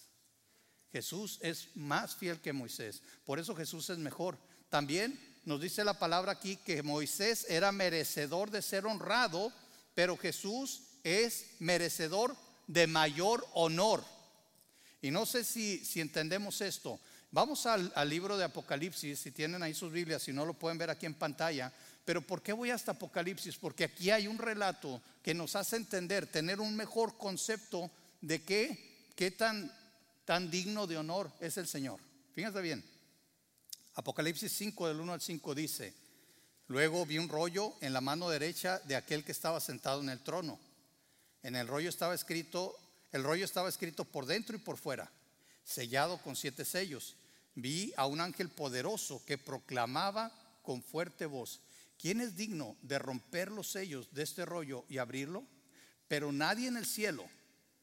Jesús 0.91 1.39
es 1.43 1.69
más 1.77 2.17
fiel 2.17 2.41
que 2.41 2.53
Moisés. 2.53 3.03
Por 3.25 3.39
eso 3.39 3.55
Jesús 3.55 3.91
es 3.91 3.99
mejor. 3.99 4.39
También 4.69 5.19
nos 5.45 5.61
dice 5.61 5.85
la 5.85 5.99
palabra 5.99 6.33
aquí 6.33 6.57
que 6.57 6.83
Moisés 6.83 7.47
era 7.49 7.73
merecedor 7.73 8.51
de 8.51 8.63
ser 8.63 8.87
honrado, 8.87 9.53
pero 9.95 10.17
Jesús 10.17 10.83
es 11.05 11.47
merecedor 11.59 12.37
de 12.69 12.87
mayor 12.87 13.45
honor. 13.55 14.05
Y 15.03 15.11
no 15.11 15.27
sé 15.27 15.43
si, 15.43 15.83
entendemos 15.97 16.61
esto. 16.61 17.01
Vamos 17.33 17.67
al, 17.67 17.93
libro 18.09 18.39
de 18.39 18.45
Apocalipsis, 18.45 19.19
si 19.19 19.33
tienen 19.33 19.63
ahí 19.63 19.75
sus 19.75 19.91
Biblias, 19.91 20.23
si 20.23 20.33
no 20.33 20.47
lo 20.47 20.55
pueden 20.55 20.79
ver 20.79 20.91
aquí 20.91 21.07
en 21.07 21.15
pantalla. 21.15 21.73
Pero 22.05 22.23
¿por 22.23 22.43
qué 22.43 22.53
voy 22.53 22.71
hasta 22.71 22.93
Apocalipsis? 22.93 23.57
Porque 23.57 23.85
aquí 23.85 24.11
hay 24.11 24.29
un 24.29 24.39
relato 24.39 25.03
que 25.23 25.35
nos 25.35 25.57
hace 25.57 25.77
entender, 25.77 26.27
tener 26.27 26.61
un 26.61 26.77
mejor 26.77 27.19
concepto 27.19 27.91
de 28.21 28.43
qué, 28.43 29.13
qué 29.17 29.31
tan, 29.31 29.73
tan 30.25 30.51
digno 30.51 30.87
de 30.87 30.97
honor 30.97 31.31
es 31.41 31.57
el 31.59 31.67
Señor. 31.67 32.01
Fíjense 32.35 32.61
bien. 32.61 32.85
Apocalipsis 33.95 34.53
5 34.53 34.89
del 34.89 35.01
1 35.01 35.13
al 35.13 35.21
5 35.21 35.55
dice, 35.55 35.93
luego 36.69 37.05
vi 37.05 37.19
un 37.19 37.29
rollo 37.29 37.75
en 37.81 37.93
la 37.93 38.01
mano 38.01 38.31
derecha 38.31 38.79
de 38.81 38.95
aquel 38.97 39.25
que 39.25 39.33
estaba 39.33 39.61
sentado 39.61 40.01
en 40.01 40.09
el 40.09 40.21
trono. 40.21 40.59
En 41.43 41.57
el 41.57 41.69
rollo 41.69 41.89
estaba 41.89 42.15
escrito, 42.15 42.77
el 43.13 43.25
rollo 43.25 43.45
estaba 43.45 43.69
escrito 43.69 44.05
por 44.05 44.27
dentro 44.27 44.57
y 44.57 44.61
por 44.61 44.77
fuera, 44.77 45.11
sellado 45.65 46.19
con 46.23 46.37
siete 46.37 46.65
sellos. 46.65 47.17
Vi 47.55 47.93
a 47.97 48.07
un 48.07 48.21
ángel 48.21 48.49
poderoso 48.51 49.23
que 49.25 49.39
proclamaba 49.39 50.33
con 50.63 50.83
fuerte 50.83 51.27
voz, 51.27 51.61
¿quién 51.99 52.21
es 52.21 52.37
digno 52.37 52.77
de 52.83 52.99
romper 52.99 53.51
los 53.51 53.71
sellos 53.71 54.13
de 54.13 54.23
este 54.23 54.45
rollo 54.45 54.85
y 54.89 54.99
abrirlo? 54.99 55.45
Pero 56.09 56.33
nadie 56.33 56.69
en 56.69 56.77
el 56.77 56.87
cielo, 56.87 57.25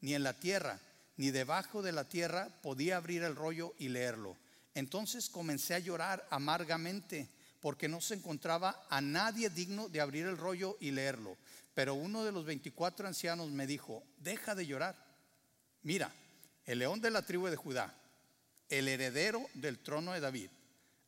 ni 0.00 0.14
en 0.14 0.22
la 0.22 0.38
tierra, 0.38 0.80
ni 1.16 1.30
debajo 1.30 1.82
de 1.82 1.92
la 1.92 2.08
tierra 2.08 2.48
podía 2.62 2.96
abrir 2.96 3.22
el 3.22 3.36
rollo 3.36 3.74
y 3.78 3.88
leerlo. 3.88 4.36
Entonces 4.74 5.30
comencé 5.30 5.74
a 5.74 5.78
llorar 5.78 6.26
amargamente 6.30 7.28
porque 7.60 7.88
no 7.88 8.00
se 8.00 8.14
encontraba 8.14 8.86
a 8.90 9.00
nadie 9.00 9.48
digno 9.48 9.88
de 9.88 10.00
abrir 10.00 10.26
el 10.26 10.36
rollo 10.36 10.76
y 10.80 10.90
leerlo. 10.90 11.36
Pero 11.76 11.92
uno 11.92 12.24
de 12.24 12.32
los 12.32 12.46
24 12.46 13.06
ancianos 13.06 13.50
me 13.50 13.66
dijo, 13.66 14.02
deja 14.16 14.54
de 14.54 14.64
llorar. 14.64 14.96
Mira, 15.82 16.10
el 16.64 16.78
león 16.78 17.02
de 17.02 17.10
la 17.10 17.20
tribu 17.20 17.48
de 17.48 17.56
Judá, 17.56 17.94
el 18.70 18.88
heredero 18.88 19.46
del 19.52 19.80
trono 19.80 20.14
de 20.14 20.20
David, 20.20 20.48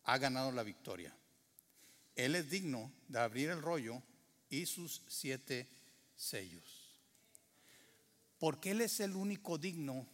ha 0.05 0.19
ganado 0.19 0.53
la 0.53 0.63
victoria. 0.63 1.17
Él 2.15 2.35
es 2.35 2.51
digno 2.51 2.93
de 3.09 3.19
abrir 3.19 3.49
el 3.49 3.63
rollo 3.63 4.03
y 4.51 4.67
sus 4.67 5.01
siete 5.09 5.67
sellos. 6.15 7.01
Porque 8.39 8.73
Él 8.73 8.83
es 8.83 9.01
el 9.01 9.17
único 9.17 9.57
digno, 9.57 10.07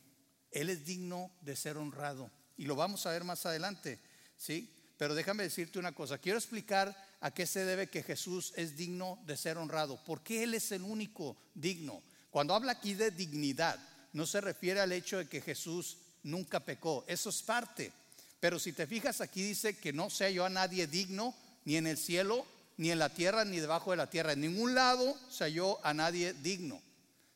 Él 0.52 0.70
es 0.70 0.84
digno 0.87 1.32
de 1.40 1.56
ser 1.56 1.78
honrado. 1.78 2.30
Y 2.56 2.66
lo 2.66 2.76
vamos 2.76 3.06
a 3.06 3.11
ver 3.11 3.25
más 3.25 3.44
adelante, 3.44 3.99
¿sí? 4.37 4.73
Pero 4.99 5.16
déjame 5.16 5.42
decirte 5.42 5.80
una 5.80 5.96
cosa, 5.96 6.18
quiero 6.18 6.38
explicar 6.38 6.96
a 7.21 7.33
qué 7.33 7.47
se 7.47 7.64
debe 7.64 7.88
que 7.88 8.02
Jesús 8.02 8.52
es 8.56 8.76
digno 8.76 9.18
de 9.26 9.37
ser 9.37 9.59
honrado, 9.59 10.00
porque 10.04 10.42
Él 10.42 10.54
es 10.54 10.73
el 10.73 10.83
único 10.83 11.37
digno. 11.54 12.02
Cuando 12.30 12.54
habla 12.54 12.73
aquí 12.73 12.94
de 12.94 13.11
dignidad, 13.11 13.78
no 14.12 14.26
se 14.26 14.40
refiere 14.40 14.80
al 14.80 14.92
hecho 14.92 15.18
de 15.18 15.28
que 15.28 15.40
Jesús 15.40 15.99
nunca 16.23 16.61
pecó, 16.61 17.04
eso 17.06 17.30
es 17.30 17.42
parte. 17.42 17.92
Pero 18.40 18.59
si 18.59 18.73
te 18.73 18.87
fijas 18.87 19.21
aquí 19.21 19.42
dice 19.42 19.78
que 19.78 19.92
no 19.92 20.11
sea 20.11 20.28
yo 20.30 20.44
a 20.44 20.50
nadie 20.50 20.87
digno, 20.87 21.35
ni 21.64 21.76
en 21.76 21.87
el 21.87 21.97
cielo, 21.97 22.44
ni 22.76 22.90
en 22.90 22.99
la 22.99 23.09
tierra, 23.09 23.44
ni 23.44 23.59
debajo 23.59 23.90
de 23.90 23.97
la 23.97 24.11
tierra. 24.11 24.33
En 24.33 24.40
ningún 24.40 24.75
lado 24.75 25.16
sea 25.30 25.49
yo 25.49 25.80
a 25.83 25.94
nadie 25.94 26.35
digno. 26.35 26.83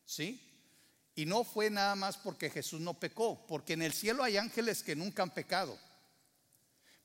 ¿Sí? 0.05 0.41
Y 1.15 1.27
no 1.27 1.45
fue 1.45 1.71
nada 1.71 1.95
más 1.97 2.17
porque 2.17 2.51
Jesús 2.51 2.81
no 2.81 2.95
pecó, 2.95 3.45
porque 3.49 3.73
en 3.73 3.83
el 3.83 3.93
cielo 3.93 4.23
hay 4.23 4.37
ángeles 4.37 4.83
que 4.83 4.95
nunca 4.95 5.23
han 5.23 5.31
pecado. 5.31 5.79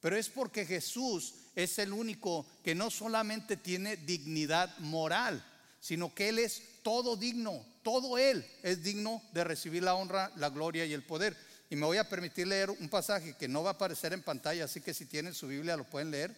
Pero 0.03 0.17
es 0.17 0.27
porque 0.27 0.65
Jesús 0.65 1.33
es 1.55 1.79
el 1.79 1.93
único 1.93 2.45
que 2.61 2.75
no 2.75 2.91
solamente 2.91 3.55
tiene 3.55 3.95
dignidad 3.95 4.77
moral, 4.79 5.41
sino 5.79 6.13
que 6.13 6.27
Él 6.27 6.39
es 6.39 6.61
todo 6.83 7.15
digno, 7.15 7.65
todo 7.83 8.17
Él 8.17 8.45
es 8.63 8.83
digno 8.83 9.23
de 9.31 9.45
recibir 9.45 9.81
la 9.81 9.95
honra, 9.95 10.29
la 10.35 10.49
gloria 10.49 10.85
y 10.85 10.91
el 10.91 11.03
poder. 11.03 11.37
Y 11.69 11.77
me 11.77 11.85
voy 11.85 11.99
a 11.99 12.09
permitir 12.09 12.47
leer 12.47 12.69
un 12.69 12.89
pasaje 12.89 13.37
que 13.37 13.47
no 13.47 13.63
va 13.63 13.69
a 13.69 13.73
aparecer 13.75 14.11
en 14.11 14.21
pantalla, 14.21 14.65
así 14.65 14.81
que 14.81 14.93
si 14.93 15.05
tienen 15.05 15.33
su 15.33 15.47
Biblia 15.47 15.77
lo 15.77 15.85
pueden 15.85 16.11
leer. 16.11 16.35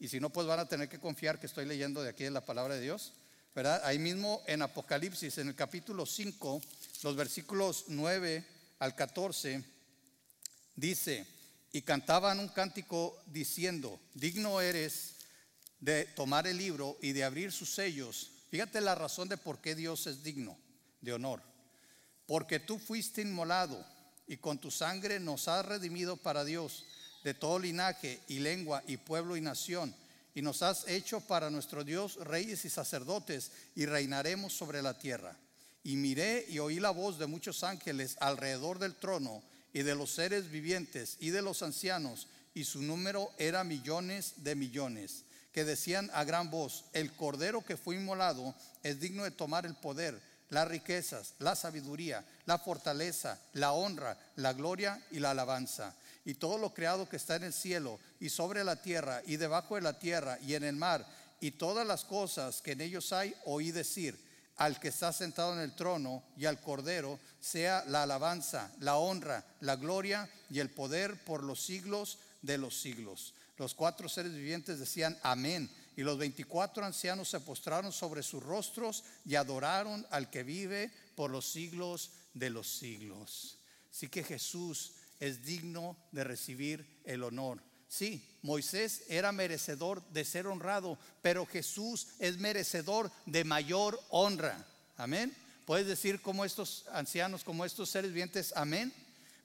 Y 0.00 0.08
si 0.08 0.18
no, 0.18 0.30
pues 0.30 0.46
van 0.46 0.60
a 0.60 0.68
tener 0.68 0.88
que 0.88 0.98
confiar 0.98 1.38
que 1.38 1.44
estoy 1.44 1.66
leyendo 1.66 2.02
de 2.02 2.08
aquí 2.08 2.24
de 2.24 2.30
la 2.30 2.46
palabra 2.46 2.76
de 2.76 2.80
Dios. 2.80 3.12
¿Verdad? 3.54 3.82
Ahí 3.84 3.98
mismo 3.98 4.42
en 4.46 4.62
Apocalipsis, 4.62 5.36
en 5.36 5.48
el 5.48 5.54
capítulo 5.54 6.06
5, 6.06 6.62
los 7.02 7.14
versículos 7.14 7.84
9 7.88 8.42
al 8.78 8.94
14, 8.94 9.62
dice, 10.76 11.26
y 11.72 11.82
cantaban 11.82 12.38
un 12.38 12.48
cántico 12.48 13.18
diciendo, 13.26 13.98
digno 14.14 14.60
eres 14.60 15.14
de 15.80 16.04
tomar 16.04 16.46
el 16.46 16.58
libro 16.58 16.98
y 17.00 17.12
de 17.12 17.24
abrir 17.24 17.50
sus 17.50 17.74
sellos. 17.74 18.30
Fíjate 18.50 18.80
la 18.82 18.94
razón 18.94 19.28
de 19.28 19.38
por 19.38 19.60
qué 19.60 19.74
Dios 19.74 20.06
es 20.06 20.22
digno 20.22 20.58
de 21.00 21.14
honor. 21.14 21.42
Porque 22.26 22.60
tú 22.60 22.78
fuiste 22.78 23.22
inmolado 23.22 23.84
y 24.26 24.36
con 24.36 24.58
tu 24.58 24.70
sangre 24.70 25.18
nos 25.18 25.48
has 25.48 25.64
redimido 25.64 26.16
para 26.16 26.44
Dios 26.44 26.84
de 27.24 27.34
todo 27.34 27.58
linaje 27.58 28.20
y 28.28 28.40
lengua 28.40 28.82
y 28.86 28.98
pueblo 28.98 29.36
y 29.36 29.40
nación. 29.40 29.94
Y 30.34 30.42
nos 30.42 30.62
has 30.62 30.86
hecho 30.88 31.20
para 31.20 31.50
nuestro 31.50 31.84
Dios 31.84 32.16
reyes 32.16 32.64
y 32.64 32.70
sacerdotes 32.70 33.50
y 33.74 33.86
reinaremos 33.86 34.52
sobre 34.52 34.82
la 34.82 34.98
tierra. 34.98 35.36
Y 35.84 35.96
miré 35.96 36.46
y 36.48 36.58
oí 36.58 36.78
la 36.80 36.90
voz 36.90 37.18
de 37.18 37.26
muchos 37.26 37.64
ángeles 37.64 38.16
alrededor 38.20 38.78
del 38.78 38.94
trono 38.94 39.42
y 39.72 39.82
de 39.82 39.94
los 39.94 40.12
seres 40.12 40.50
vivientes 40.50 41.16
y 41.20 41.30
de 41.30 41.42
los 41.42 41.62
ancianos, 41.62 42.28
y 42.54 42.64
su 42.64 42.82
número 42.82 43.30
era 43.38 43.64
millones 43.64 44.34
de 44.38 44.54
millones, 44.54 45.24
que 45.52 45.64
decían 45.64 46.10
a 46.14 46.24
gran 46.24 46.50
voz, 46.50 46.84
el 46.92 47.12
cordero 47.12 47.64
que 47.64 47.76
fue 47.76 47.96
inmolado 47.96 48.54
es 48.82 49.00
digno 49.00 49.24
de 49.24 49.30
tomar 49.30 49.66
el 49.66 49.74
poder, 49.74 50.20
las 50.50 50.68
riquezas, 50.68 51.34
la 51.38 51.56
sabiduría, 51.56 52.24
la 52.44 52.58
fortaleza, 52.58 53.40
la 53.54 53.72
honra, 53.72 54.18
la 54.36 54.52
gloria 54.52 55.02
y 55.10 55.18
la 55.18 55.30
alabanza. 55.30 55.94
Y 56.24 56.34
todo 56.34 56.58
lo 56.58 56.74
creado 56.74 57.08
que 57.08 57.16
está 57.16 57.36
en 57.36 57.44
el 57.44 57.52
cielo 57.52 57.98
y 58.20 58.28
sobre 58.28 58.62
la 58.62 58.76
tierra 58.76 59.22
y 59.26 59.36
debajo 59.36 59.76
de 59.76 59.80
la 59.80 59.98
tierra 59.98 60.38
y 60.42 60.54
en 60.54 60.64
el 60.64 60.76
mar 60.76 61.06
y 61.40 61.52
todas 61.52 61.86
las 61.86 62.04
cosas 62.04 62.60
que 62.60 62.72
en 62.72 62.82
ellos 62.82 63.12
hay, 63.12 63.34
oí 63.46 63.72
decir, 63.72 64.16
al 64.62 64.78
que 64.78 64.88
está 64.88 65.12
sentado 65.12 65.54
en 65.54 65.58
el 65.58 65.74
trono 65.74 66.22
y 66.36 66.44
al 66.44 66.60
Cordero 66.60 67.18
sea 67.40 67.84
la 67.88 68.04
alabanza, 68.04 68.70
la 68.78 68.96
honra, 68.96 69.44
la 69.58 69.74
gloria 69.74 70.30
y 70.50 70.60
el 70.60 70.70
poder 70.70 71.24
por 71.24 71.42
los 71.42 71.60
siglos 71.60 72.18
de 72.42 72.58
los 72.58 72.80
siglos. 72.80 73.34
Los 73.58 73.74
cuatro 73.74 74.08
seres 74.08 74.32
vivientes 74.32 74.78
decían 74.78 75.18
amén. 75.24 75.68
Y 75.96 76.02
los 76.02 76.16
veinticuatro 76.16 76.84
ancianos 76.84 77.28
se 77.28 77.40
postraron 77.40 77.90
sobre 77.90 78.22
sus 78.22 78.40
rostros 78.40 79.02
y 79.26 79.34
adoraron 79.34 80.06
al 80.10 80.30
que 80.30 80.44
vive 80.44 80.92
por 81.16 81.32
los 81.32 81.44
siglos 81.50 82.12
de 82.32 82.50
los 82.50 82.68
siglos. 82.68 83.58
Así 83.90 84.06
que 84.06 84.22
Jesús 84.22 84.92
es 85.18 85.44
digno 85.44 85.96
de 86.12 86.22
recibir 86.22 87.00
el 87.04 87.24
honor. 87.24 87.60
Sí, 87.92 88.26
Moisés 88.40 89.02
era 89.10 89.32
merecedor 89.32 90.02
de 90.14 90.24
ser 90.24 90.46
honrado, 90.46 90.98
pero 91.20 91.44
Jesús 91.44 92.06
es 92.18 92.38
merecedor 92.38 93.12
de 93.26 93.44
mayor 93.44 94.00
honra. 94.08 94.66
Amén. 94.96 95.36
Puedes 95.66 95.86
decir 95.86 96.22
como 96.22 96.46
estos 96.46 96.86
ancianos, 96.92 97.44
como 97.44 97.66
estos 97.66 97.90
seres 97.90 98.10
vivientes, 98.10 98.54
amén. 98.56 98.94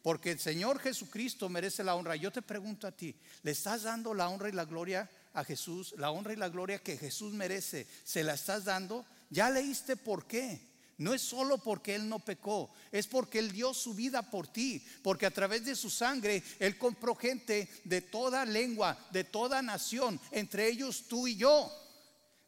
Porque 0.02 0.32
el 0.32 0.40
Señor 0.40 0.80
Jesucristo 0.80 1.50
merece 1.50 1.84
la 1.84 1.96
honra. 1.96 2.16
Yo 2.16 2.32
te 2.32 2.42
pregunto 2.42 2.88
a 2.88 2.94
ti, 2.94 3.14
¿le 3.44 3.52
estás 3.52 3.84
dando 3.84 4.14
la 4.14 4.30
honra 4.30 4.48
y 4.48 4.54
la 4.54 4.64
gloria 4.64 5.10
a 5.34 5.44
Jesús? 5.44 5.94
La 5.98 6.12
honra 6.12 6.32
y 6.32 6.38
la 6.38 6.48
gloria 6.48 6.80
que 6.80 6.98
Jesús 6.98 7.34
merece, 7.34 7.86
¿se 8.06 8.24
la 8.24 8.36
estás 8.36 8.64
dando? 8.64 9.06
¿Ya 9.30 9.50
leíste 9.50 9.98
por 9.98 10.26
qué? 10.26 10.62
No 10.98 11.14
es 11.14 11.22
solo 11.22 11.60
porque 11.60 11.94
Él 11.94 12.10
no 12.10 12.20
pecó, 12.20 12.72
es 12.92 13.06
porque 13.06 13.38
Él 13.38 13.52
dio 13.52 13.74
su 13.74 13.94
vida 13.94 14.24
por 14.32 14.48
ti, 14.48 14.84
porque 15.04 15.28
a 15.28 15.32
través 15.32 15.64
de 15.64 15.76
su 15.76 15.92
sangre 15.92 16.42
Él 16.58 16.78
compró 16.78 17.16
gente 17.16 17.70
de 17.84 18.02
toda 18.02 18.46
lengua, 18.46 18.98
de 19.12 19.24
toda 19.24 19.62
nación, 19.62 20.20
entre 20.32 20.68
ellos 20.68 21.06
tú 21.08 21.28
y 21.28 21.36
yo. 21.36 21.72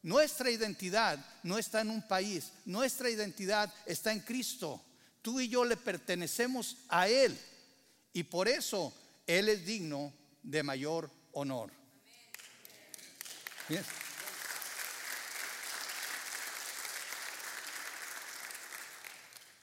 Nuestra 0.01 0.50
identidad 0.50 1.24
no 1.44 1.60
está 1.60 1.82
en 1.82 1.91
un 1.91 2.08
país, 2.08 2.51
nuestra 2.65 3.10
identidad 3.10 3.72
está 3.86 4.12
en 4.12 4.22
Cristo. 4.22 4.84
Tú 5.22 5.39
y 5.39 5.50
yo 5.50 5.63
le 5.63 5.77
pertenecemos 5.77 6.77
a 6.88 7.08
Él 7.08 7.38
y 8.13 8.24
por 8.24 8.48
eso 8.48 8.94
Él 9.27 9.50
es 9.50 9.63
digno 9.63 10.12
de 10.41 10.63
mayor 10.63 11.12
honor. 11.34 11.72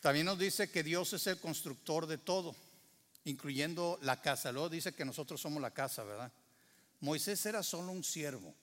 También 0.07 0.27
nos 0.27 0.39
dice 0.39 0.71
que 0.71 0.85
Dios 0.85 1.13
es 1.15 1.27
el 1.27 1.41
constructor 1.41 2.07
de 2.07 2.17
todo, 2.17 2.55
incluyendo 3.25 3.99
la 4.03 4.23
casa. 4.23 4.53
Luego 4.53 4.69
dice 4.69 4.95
que 4.95 5.05
nosotros 5.05 5.41
somos 5.41 5.61
la 5.61 5.73
casa, 5.73 6.05
¿verdad? 6.05 6.31
Moisés 7.01 7.45
era 7.45 7.61
solo 7.65 7.91
un 7.91 8.05
siervo. 8.05 8.55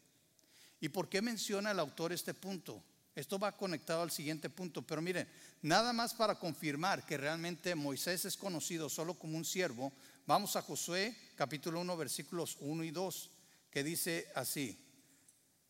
¿Y 0.79 0.87
por 0.87 1.09
qué 1.09 1.21
menciona 1.21 1.71
el 1.71 1.81
autor 1.81 2.13
este 2.13 2.33
punto? 2.33 2.81
Esto 3.13 3.39
va 3.39 3.57
conectado 3.57 4.03
al 4.03 4.11
siguiente 4.11 4.49
punto, 4.49 4.83
pero 4.83 5.01
miren, 5.01 5.27
nada 5.61 5.91
más 5.91 6.13
para 6.13 6.39
confirmar 6.39 7.05
que 7.05 7.17
realmente 7.17 7.75
Moisés 7.75 8.23
es 8.23 8.37
conocido 8.37 8.87
solo 8.87 9.15
como 9.15 9.35
un 9.35 9.43
siervo, 9.43 9.91
vamos 10.25 10.55
a 10.55 10.61
Josué 10.61 11.13
capítulo 11.35 11.81
1 11.81 11.97
versículos 11.97 12.55
1 12.61 12.85
y 12.85 12.91
2, 12.91 13.31
que 13.69 13.83
dice 13.83 14.31
así, 14.33 14.79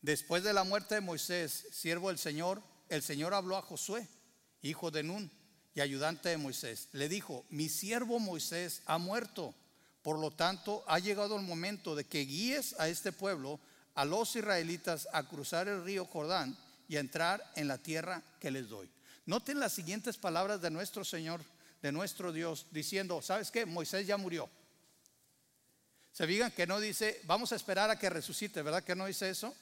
después 0.02 0.44
de 0.44 0.52
la 0.52 0.62
muerte 0.62 0.94
de 0.94 1.00
Moisés, 1.00 1.66
siervo 1.72 2.10
del 2.10 2.18
Señor, 2.18 2.62
el 2.88 3.02
Señor 3.02 3.34
habló 3.34 3.56
a 3.56 3.62
Josué, 3.62 4.06
hijo 4.62 4.92
de 4.92 5.02
Nun, 5.02 5.32
y 5.74 5.80
ayudante 5.80 6.28
de 6.28 6.36
Moisés, 6.36 6.88
le 6.92 7.08
dijo, 7.08 7.44
mi 7.50 7.68
siervo 7.68 8.20
Moisés 8.20 8.82
ha 8.86 8.98
muerto, 8.98 9.54
por 10.02 10.18
lo 10.18 10.30
tanto 10.30 10.84
ha 10.86 10.98
llegado 10.98 11.36
el 11.36 11.42
momento 11.42 11.96
de 11.96 12.04
que 12.04 12.24
guíes 12.24 12.78
a 12.78 12.88
este 12.88 13.10
pueblo, 13.10 13.58
a 13.94 14.04
los 14.04 14.36
israelitas, 14.36 15.08
a 15.12 15.24
cruzar 15.24 15.68
el 15.68 15.84
río 15.84 16.04
Jordán 16.04 16.56
y 16.88 16.96
a 16.96 17.00
entrar 17.00 17.42
en 17.56 17.68
la 17.68 17.78
tierra 17.78 18.22
que 18.38 18.50
les 18.50 18.68
doy. 18.68 18.88
Noten 19.26 19.58
las 19.58 19.72
siguientes 19.72 20.16
palabras 20.16 20.60
de 20.60 20.70
nuestro 20.70 21.04
Señor, 21.04 21.40
de 21.82 21.90
nuestro 21.90 22.32
Dios, 22.32 22.66
diciendo, 22.70 23.20
¿sabes 23.22 23.50
qué? 23.50 23.66
Moisés 23.66 24.06
ya 24.06 24.16
murió. 24.16 24.48
Se 26.12 26.26
digan 26.26 26.52
que 26.52 26.66
no 26.66 26.78
dice, 26.78 27.20
vamos 27.24 27.52
a 27.52 27.56
esperar 27.56 27.90
a 27.90 27.98
que 27.98 28.08
resucite, 28.08 28.62
¿verdad 28.62 28.84
que 28.84 28.94
no 28.94 29.06
dice 29.06 29.28
eso? 29.28 29.52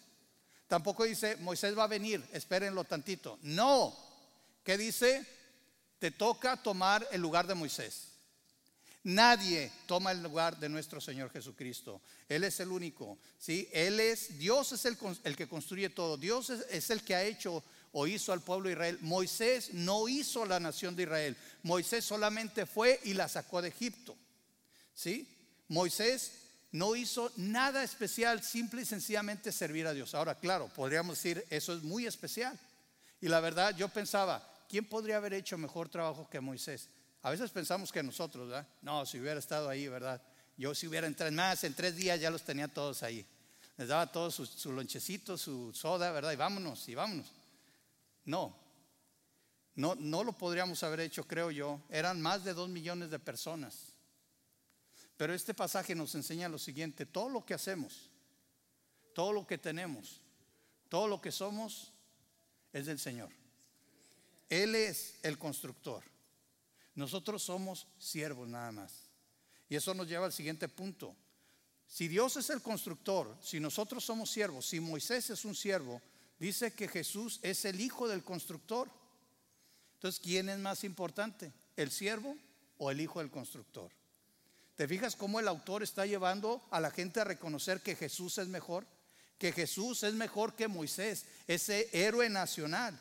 Tampoco 0.68 1.04
dice, 1.04 1.36
Moisés 1.36 1.76
va 1.76 1.84
a 1.84 1.88
venir, 1.88 2.22
espérenlo 2.32 2.84
tantito. 2.84 3.38
No, 3.42 3.96
¿qué 4.62 4.76
dice? 4.76 5.26
Te 6.02 6.10
toca 6.10 6.56
tomar 6.56 7.06
el 7.12 7.20
lugar 7.20 7.46
de 7.46 7.54
Moisés. 7.54 8.08
Nadie 9.04 9.70
toma 9.86 10.10
el 10.10 10.20
lugar 10.20 10.58
de 10.58 10.68
nuestro 10.68 11.00
Señor 11.00 11.30
Jesucristo. 11.30 12.02
Él 12.28 12.42
es 12.42 12.58
el 12.58 12.72
único. 12.72 13.18
¿sí? 13.38 13.68
Él 13.72 14.00
es, 14.00 14.36
Dios 14.36 14.72
es 14.72 14.84
el, 14.84 15.36
que 15.36 15.46
construye 15.46 15.90
todo. 15.90 16.16
Dios 16.16 16.50
es, 16.50 16.66
es, 16.70 16.90
el 16.90 17.04
que 17.04 17.14
ha 17.14 17.22
hecho 17.22 17.62
o 17.92 18.08
hizo 18.08 18.32
al 18.32 18.40
pueblo 18.40 18.66
de 18.66 18.72
Israel. 18.72 18.98
Moisés 19.00 19.74
no 19.74 20.08
hizo 20.08 20.44
la 20.44 20.58
nación 20.58 20.96
de 20.96 21.04
Israel. 21.04 21.36
Moisés 21.62 22.04
solamente 22.04 22.66
fue 22.66 22.98
y 23.04 23.14
la 23.14 23.28
sacó 23.28 23.62
de 23.62 23.68
Egipto. 23.68 24.16
¿sí? 24.96 25.28
Moisés 25.68 26.32
no 26.72 26.96
hizo 26.96 27.30
nada 27.36 27.84
especial, 27.84 28.42
simple 28.42 28.82
y 28.82 28.86
sencillamente 28.86 29.52
servir 29.52 29.86
a 29.86 29.94
Dios. 29.94 30.16
Ahora, 30.16 30.34
claro, 30.34 30.66
podríamos 30.74 31.16
decir, 31.16 31.46
eso 31.48 31.72
es 31.72 31.84
muy 31.84 32.06
especial. 32.06 32.58
Y 33.20 33.28
la 33.28 33.38
verdad, 33.38 33.76
yo 33.76 33.88
pensaba, 33.88 34.51
¿quién 34.72 34.86
podría 34.86 35.18
haber 35.18 35.34
hecho 35.34 35.58
mejor 35.58 35.90
trabajo 35.90 36.30
que 36.30 36.40
Moisés? 36.40 36.88
A 37.20 37.30
veces 37.30 37.50
pensamos 37.50 37.92
que 37.92 38.02
nosotros, 38.02 38.48
¿verdad? 38.48 38.66
No, 38.80 39.04
si 39.04 39.20
hubiera 39.20 39.38
estado 39.38 39.68
ahí, 39.68 39.86
¿verdad? 39.86 40.22
Yo 40.56 40.74
si 40.74 40.86
hubiera 40.86 41.06
entrado 41.06 41.30
más, 41.30 41.62
en 41.64 41.74
tres 41.74 41.94
días 41.94 42.18
ya 42.18 42.30
los 42.30 42.40
tenía 42.42 42.68
todos 42.68 43.02
ahí. 43.02 43.22
Les 43.76 43.88
daba 43.88 44.10
todos 44.10 44.34
su, 44.34 44.72
lonchecito, 44.72 45.36
su 45.36 45.74
soda, 45.74 46.10
¿verdad? 46.10 46.32
Y 46.32 46.36
vámonos, 46.36 46.88
y 46.88 46.94
vámonos. 46.94 47.26
No, 48.24 48.56
no, 49.74 49.94
no 49.94 50.24
lo 50.24 50.32
podríamos 50.32 50.82
haber 50.84 51.00
hecho, 51.00 51.28
creo 51.28 51.50
yo. 51.50 51.78
Eran 51.90 52.22
más 52.22 52.42
de 52.42 52.54
dos 52.54 52.70
millones 52.70 53.10
de 53.10 53.18
personas. 53.18 53.92
Pero 55.18 55.34
este 55.34 55.52
pasaje 55.52 55.94
nos 55.94 56.14
enseña 56.14 56.48
lo 56.48 56.58
siguiente, 56.58 57.04
todo 57.04 57.28
lo 57.28 57.44
que 57.44 57.52
hacemos, 57.52 58.08
todo 59.14 59.34
lo 59.34 59.46
que 59.46 59.58
tenemos, 59.58 60.22
todo 60.88 61.08
lo 61.08 61.20
que 61.20 61.30
somos 61.30 61.92
es 62.72 62.86
del 62.86 62.98
Señor. 62.98 63.41
Él 64.52 64.74
es 64.74 65.14
el 65.22 65.38
constructor. 65.38 66.04
Nosotros 66.94 67.42
somos 67.42 67.86
siervos 67.98 68.46
nada 68.46 68.70
más. 68.70 68.92
Y 69.66 69.76
eso 69.76 69.94
nos 69.94 70.06
lleva 70.06 70.26
al 70.26 70.32
siguiente 70.34 70.68
punto. 70.68 71.16
Si 71.88 72.06
Dios 72.06 72.36
es 72.36 72.50
el 72.50 72.60
constructor, 72.60 73.34
si 73.40 73.60
nosotros 73.60 74.04
somos 74.04 74.30
siervos, 74.30 74.66
si 74.66 74.78
Moisés 74.78 75.30
es 75.30 75.46
un 75.46 75.54
siervo, 75.54 76.02
dice 76.38 76.74
que 76.74 76.86
Jesús 76.86 77.40
es 77.42 77.64
el 77.64 77.80
hijo 77.80 78.06
del 78.06 78.22
constructor. 78.22 78.90
Entonces, 79.94 80.20
¿quién 80.20 80.50
es 80.50 80.58
más 80.58 80.84
importante? 80.84 81.50
¿El 81.74 81.90
siervo 81.90 82.36
o 82.76 82.90
el 82.90 83.00
hijo 83.00 83.20
del 83.20 83.30
constructor? 83.30 83.90
¿Te 84.76 84.86
fijas 84.86 85.16
cómo 85.16 85.40
el 85.40 85.48
autor 85.48 85.82
está 85.82 86.04
llevando 86.04 86.62
a 86.70 86.78
la 86.78 86.90
gente 86.90 87.20
a 87.20 87.24
reconocer 87.24 87.80
que 87.80 87.96
Jesús 87.96 88.36
es 88.36 88.48
mejor? 88.48 88.86
Que 89.38 89.52
Jesús 89.52 90.02
es 90.02 90.12
mejor 90.12 90.54
que 90.54 90.68
Moisés, 90.68 91.24
ese 91.46 91.88
héroe 91.94 92.28
nacional. 92.28 93.00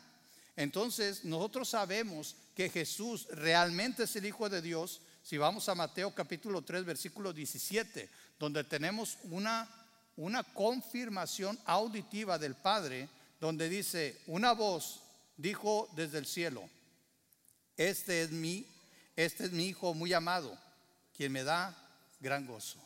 Entonces 0.56 1.24
nosotros 1.24 1.68
sabemos 1.68 2.36
que 2.54 2.68
Jesús 2.68 3.26
realmente 3.30 4.04
es 4.04 4.16
el 4.16 4.26
Hijo 4.26 4.48
de 4.48 4.60
Dios. 4.60 5.00
Si 5.22 5.38
vamos 5.38 5.68
a 5.68 5.74
Mateo 5.74 6.14
capítulo 6.14 6.62
3, 6.62 6.84
versículo 6.84 7.32
17, 7.32 8.08
donde 8.38 8.64
tenemos 8.64 9.18
una, 9.24 9.68
una 10.16 10.42
confirmación 10.42 11.58
auditiva 11.64 12.38
del 12.38 12.54
Padre, 12.54 13.08
donde 13.40 13.68
dice, 13.68 14.20
una 14.26 14.52
voz 14.52 15.00
dijo 15.36 15.88
desde 15.96 16.18
el 16.18 16.26
cielo, 16.26 16.68
este 17.76 18.22
es 18.22 18.30
mi, 18.30 18.66
este 19.16 19.44
es 19.44 19.52
mi 19.52 19.66
Hijo 19.68 19.94
muy 19.94 20.12
amado, 20.12 20.56
quien 21.16 21.32
me 21.32 21.44
da 21.44 21.76
gran 22.20 22.46
gozo. 22.46 22.78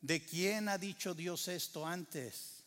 ¿De 0.00 0.24
quién 0.24 0.68
ha 0.68 0.78
dicho 0.78 1.14
Dios 1.14 1.46
esto 1.48 1.86
antes? 1.86 2.59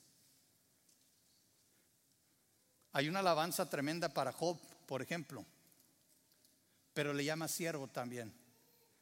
Hay 2.94 3.10
una 3.10 3.20
alabanza 3.20 3.68
tremenda 3.68 4.10
para 4.10 4.32
Job, 4.32 4.60
por 4.86 5.02
ejemplo, 5.02 5.44
pero 6.94 7.12
le 7.12 7.26
llama 7.26 7.48
siervo 7.48 7.88
también. 7.88 8.32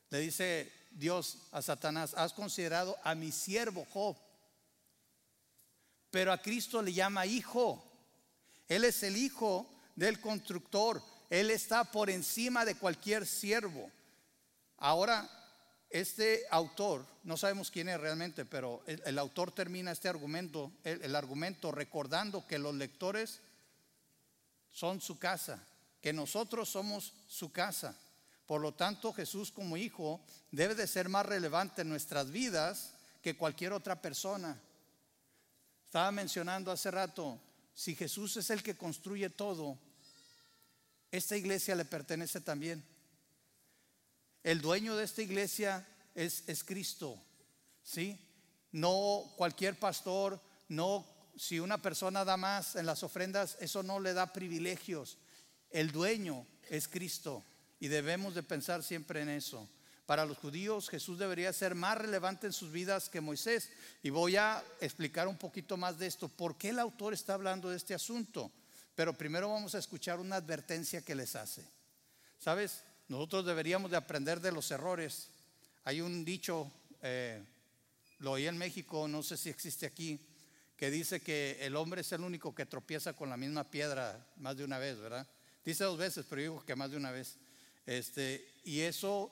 Le 0.09 0.19
dice 0.19 0.71
Dios 0.91 1.39
a 1.51 1.61
Satanás, 1.61 2.13
has 2.15 2.31
considerado 2.31 2.97
a 3.03 3.15
mi 3.15 3.33
siervo 3.33 3.85
Job, 3.91 4.15
pero 6.09 6.31
a 6.31 6.41
Cristo 6.41 6.81
le 6.81 6.93
llama 6.93 7.25
hijo. 7.25 7.83
Él 8.69 8.85
es 8.85 9.03
el 9.03 9.17
hijo 9.17 9.69
del 9.97 10.21
constructor. 10.21 11.01
Él 11.29 11.51
está 11.51 11.83
por 11.83 12.09
encima 12.09 12.63
de 12.63 12.75
cualquier 12.75 13.25
siervo. 13.25 13.91
Ahora, 14.77 15.29
este 15.89 16.43
autor, 16.49 17.05
no 17.23 17.35
sabemos 17.35 17.69
quién 17.71 17.89
es 17.89 17.99
realmente, 17.99 18.45
pero 18.45 18.83
el, 18.85 19.19
autor 19.19 19.51
termina 19.51 19.91
este 19.91 20.07
argumento, 20.07 20.71
el 20.85 21.15
argumento 21.15 21.73
recordando 21.73 22.47
que 22.47 22.57
los 22.57 22.73
lectores 22.73 23.41
son 24.71 25.01
su 25.01 25.19
casa, 25.19 25.63
que 26.01 26.13
nosotros 26.13 26.69
somos 26.69 27.13
su 27.27 27.51
casa. 27.51 27.97
Por 28.45 28.61
lo 28.61 28.73
tanto, 28.73 29.13
Jesús 29.13 29.51
como 29.51 29.77
hijo 29.77 30.19
debe 30.51 30.75
de 30.75 30.87
ser 30.87 31.09
más 31.09 31.25
relevante 31.25 31.83
en 31.83 31.89
nuestras 31.89 32.31
vidas 32.31 32.93
que 33.21 33.37
cualquier 33.37 33.73
otra 33.73 34.01
persona. 34.01 34.59
Estaba 35.85 36.11
mencionando 36.11 36.71
hace 36.71 36.89
rato, 36.89 37.39
si 37.73 37.95
Jesús 37.95 38.37
es 38.37 38.49
el 38.49 38.63
que 38.63 38.77
construye 38.77 39.29
todo, 39.29 39.77
esta 41.11 41.35
iglesia 41.35 41.75
le 41.75 41.85
pertenece 41.85 42.41
también. 42.41 42.83
El 44.43 44.61
dueño 44.61 44.95
de 44.95 45.03
esta 45.03 45.21
iglesia 45.21 45.87
es, 46.15 46.43
es 46.47 46.63
Cristo, 46.63 47.21
¿sí? 47.83 48.19
No 48.71 49.33
cualquier 49.35 49.77
pastor, 49.77 50.41
no 50.67 51.05
si 51.35 51.59
una 51.59 51.81
persona 51.81 52.25
da 52.25 52.37
más 52.37 52.75
en 52.75 52.85
las 52.85 53.03
ofrendas, 53.03 53.57
eso 53.59 53.83
no 53.83 53.99
le 53.99 54.13
da 54.13 54.33
privilegios. 54.33 55.17
El 55.69 55.91
dueño 55.91 56.45
es 56.69 56.87
Cristo 56.87 57.43
y 57.79 57.87
debemos 57.87 58.35
de 58.35 58.43
pensar 58.43 58.83
siempre 58.83 59.21
en 59.21 59.29
eso. 59.29 59.67
Para 60.05 60.25
los 60.25 60.37
judíos 60.37 60.89
Jesús 60.89 61.17
debería 61.17 61.53
ser 61.53 61.73
más 61.73 61.97
relevante 61.97 62.47
en 62.47 62.53
sus 62.53 62.71
vidas 62.71 63.07
que 63.07 63.21
Moisés. 63.21 63.69
Y 64.03 64.09
voy 64.09 64.35
a 64.35 64.63
explicar 64.81 65.27
un 65.27 65.37
poquito 65.37 65.77
más 65.77 65.97
de 65.97 66.07
esto. 66.07 66.27
¿Por 66.27 66.57
qué 66.57 66.69
el 66.69 66.79
autor 66.79 67.13
está 67.13 67.33
hablando 67.33 67.69
de 67.69 67.77
este 67.77 67.93
asunto? 67.93 68.51
Pero 68.95 69.13
primero 69.13 69.49
vamos 69.49 69.73
a 69.73 69.79
escuchar 69.79 70.19
una 70.19 70.35
advertencia 70.35 71.01
que 71.01 71.15
les 71.15 71.35
hace. 71.35 71.65
¿Sabes? 72.39 72.83
Nosotros 73.07 73.45
deberíamos 73.45 73.89
de 73.89 73.97
aprender 73.97 74.41
de 74.41 74.51
los 74.51 74.69
errores. 74.71 75.29
Hay 75.85 76.01
un 76.01 76.25
dicho, 76.25 76.71
eh, 77.01 77.41
lo 78.19 78.33
oí 78.33 78.47
en 78.47 78.57
México, 78.57 79.07
no 79.07 79.23
sé 79.23 79.37
si 79.37 79.49
existe 79.49 79.85
aquí, 79.85 80.19
que 80.81 80.89
dice 80.89 81.19
que 81.19 81.59
el 81.61 81.75
hombre 81.75 82.01
es 82.01 82.11
el 82.11 82.21
único 82.21 82.55
que 82.55 82.65
tropieza 82.65 83.13
con 83.13 83.29
la 83.29 83.37
misma 83.37 83.69
piedra 83.69 84.25
más 84.37 84.57
de 84.57 84.63
una 84.63 84.79
vez, 84.79 84.99
¿verdad? 84.99 85.27
Dice 85.63 85.83
dos 85.83 85.99
veces, 85.99 86.25
pero 86.27 86.41
digo 86.41 86.65
que 86.65 86.75
más 86.75 86.89
de 86.89 86.97
una 86.97 87.11
vez. 87.11 87.35
Este, 87.85 88.51
y 88.63 88.79
eso 88.79 89.31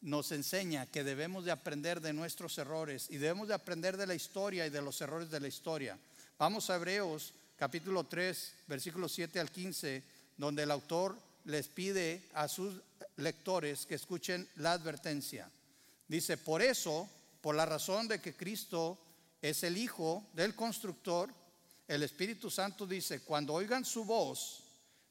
nos 0.00 0.32
enseña 0.32 0.86
que 0.86 1.04
debemos 1.04 1.44
de 1.44 1.50
aprender 1.50 2.00
de 2.00 2.14
nuestros 2.14 2.56
errores 2.56 3.08
y 3.10 3.18
debemos 3.18 3.46
de 3.46 3.52
aprender 3.52 3.98
de 3.98 4.06
la 4.06 4.14
historia 4.14 4.66
y 4.66 4.70
de 4.70 4.80
los 4.80 4.98
errores 5.02 5.30
de 5.30 5.38
la 5.38 5.48
historia. 5.48 5.98
Vamos 6.38 6.70
a 6.70 6.76
Hebreos 6.76 7.34
capítulo 7.58 8.04
3, 8.04 8.54
versículos 8.66 9.12
7 9.12 9.38
al 9.38 9.50
15, 9.50 10.02
donde 10.38 10.62
el 10.62 10.70
autor 10.70 11.14
les 11.44 11.68
pide 11.68 12.22
a 12.32 12.48
sus 12.48 12.72
lectores 13.16 13.84
que 13.84 13.96
escuchen 13.96 14.48
la 14.56 14.72
advertencia. 14.72 15.50
Dice, 16.08 16.38
por 16.38 16.62
eso, 16.62 17.06
por 17.42 17.54
la 17.54 17.66
razón 17.66 18.08
de 18.08 18.18
que 18.18 18.32
Cristo 18.32 18.98
es 19.42 19.62
el 19.62 19.76
hijo 19.76 20.26
del 20.32 20.54
constructor, 20.54 21.32
el 21.88 22.02
Espíritu 22.02 22.50
Santo 22.50 22.86
dice, 22.86 23.20
cuando 23.20 23.54
oigan 23.54 23.84
su 23.84 24.04
voz, 24.04 24.64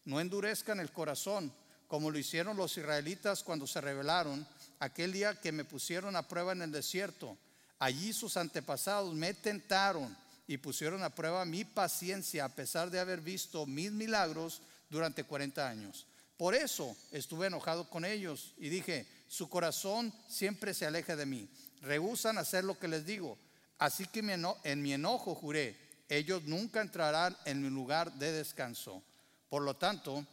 no 0.05 0.19
endurezcan 0.19 0.79
el 0.79 0.91
corazón, 0.91 1.51
como 1.87 2.11
lo 2.11 2.17
hicieron 2.17 2.57
los 2.57 2.77
israelitas 2.77 3.43
cuando 3.43 3.67
se 3.67 3.81
rebelaron 3.81 4.45
aquel 4.79 5.13
día 5.13 5.39
que 5.39 5.51
me 5.51 5.65
pusieron 5.65 6.15
a 6.15 6.27
prueba 6.27 6.51
en 6.51 6.63
el 6.63 6.71
desierto. 6.71 7.37
Allí 7.79 8.13
sus 8.13 8.37
antepasados 8.37 9.13
me 9.13 9.33
tentaron 9.33 10.15
y 10.47 10.57
pusieron 10.57 11.03
a 11.03 11.13
prueba 11.13 11.45
mi 11.45 11.63
paciencia 11.63 12.45
a 12.45 12.49
pesar 12.49 12.89
de 12.89 12.99
haber 12.99 13.21
visto 13.21 13.65
mis 13.65 13.91
milagros 13.91 14.61
durante 14.89 15.23
40 15.23 15.67
años. 15.67 16.05
Por 16.37 16.53
eso 16.53 16.95
estuve 17.11 17.47
enojado 17.47 17.89
con 17.89 18.03
ellos 18.05 18.53
y 18.57 18.69
dije, 18.69 19.07
su 19.27 19.49
corazón 19.49 20.13
siempre 20.27 20.73
se 20.73 20.85
aleja 20.85 21.15
de 21.15 21.25
mí. 21.25 21.47
Rehusan 21.81 22.37
hacer 22.37 22.63
lo 22.63 22.77
que 22.77 22.87
les 22.87 23.05
digo. 23.05 23.37
Así 23.77 24.05
que 24.07 24.19
en 24.19 24.81
mi 24.81 24.93
enojo 24.93 25.35
juré, 25.35 25.77
ellos 26.07 26.43
nunca 26.43 26.81
entrarán 26.81 27.35
en 27.45 27.61
mi 27.61 27.69
lugar 27.69 28.13
de 28.13 28.31
descanso. 28.31 29.01
Por 29.49 29.63
lo 29.63 29.75
tanto, 29.75 30.25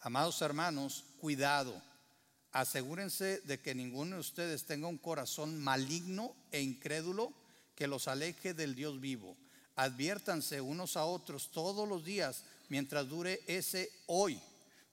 amados 0.00 0.40
hermanos, 0.42 1.04
cuidado. 1.20 1.82
Asegúrense 2.52 3.40
de 3.40 3.60
que 3.60 3.74
ninguno 3.74 4.16
de 4.16 4.20
ustedes 4.20 4.64
tenga 4.64 4.86
un 4.86 4.98
corazón 4.98 5.62
maligno 5.62 6.34
e 6.50 6.60
incrédulo 6.60 7.32
que 7.74 7.86
los 7.86 8.08
aleje 8.08 8.54
del 8.54 8.74
Dios 8.74 9.00
vivo. 9.00 9.36
Adviértanse 9.74 10.62
unos 10.62 10.96
a 10.96 11.04
otros 11.04 11.50
todos 11.50 11.86
los 11.86 12.04
días 12.04 12.44
mientras 12.70 13.08
dure 13.08 13.42
ese 13.46 13.92
hoy, 14.06 14.40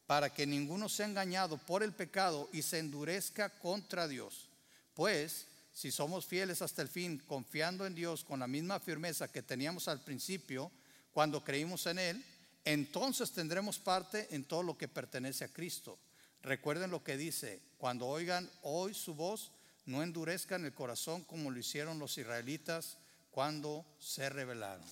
para 0.06 0.34
que 0.34 0.46
ninguno 0.46 0.90
sea 0.90 1.06
engañado 1.06 1.58
por 1.58 1.84
el 1.84 1.94
pecado 1.94 2.50
y 2.52 2.62
se 2.64 2.80
endurezca 2.80 3.50
contra 3.50 4.10
Dios. 4.10 4.50
Pues 4.94 5.48
si 5.74 5.92
somos 5.92 6.26
fieles 6.26 6.62
hasta 6.62 6.82
el 6.82 6.88
fin, 6.88 7.22
confiando 7.28 7.86
en 7.86 7.96
Dios 7.96 8.24
con 8.24 8.40
la 8.40 8.48
misma 8.48 8.80
firmeza 8.80 9.32
que 9.32 9.42
teníamos 9.42 9.88
al 9.88 10.04
principio, 10.04 10.72
cuando 11.12 11.44
creímos 11.44 11.86
en 11.88 12.00
Él, 12.00 12.26
entonces 12.66 13.32
tendremos 13.32 13.80
parte 13.80 14.28
en 14.32 14.46
todo 14.46 14.64
lo 14.64 14.78
que 14.78 14.88
pertenece 14.88 15.44
a 15.44 15.52
Cristo. 15.52 15.98
Recuerden 16.44 16.92
lo 16.92 17.04
que 17.04 17.18
dice, 17.18 17.62
cuando 17.78 18.08
oigan 18.08 18.50
hoy 18.62 18.94
su 18.94 19.16
voz, 19.16 19.52
no 19.86 20.04
endurezcan 20.04 20.64
el 20.64 20.74
corazón 20.74 21.24
como 21.24 21.52
lo 21.52 21.60
hicieron 21.60 22.00
los 22.00 22.18
israelitas 22.18 22.98
cuando 23.32 23.86
se 24.00 24.30
rebelaron. 24.30 24.86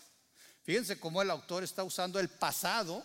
Fíjense 0.64 1.00
cómo 1.00 1.22
el 1.22 1.32
autor 1.32 1.64
está 1.64 1.84
usando 1.84 2.20
el 2.20 2.30
pasado 2.30 3.04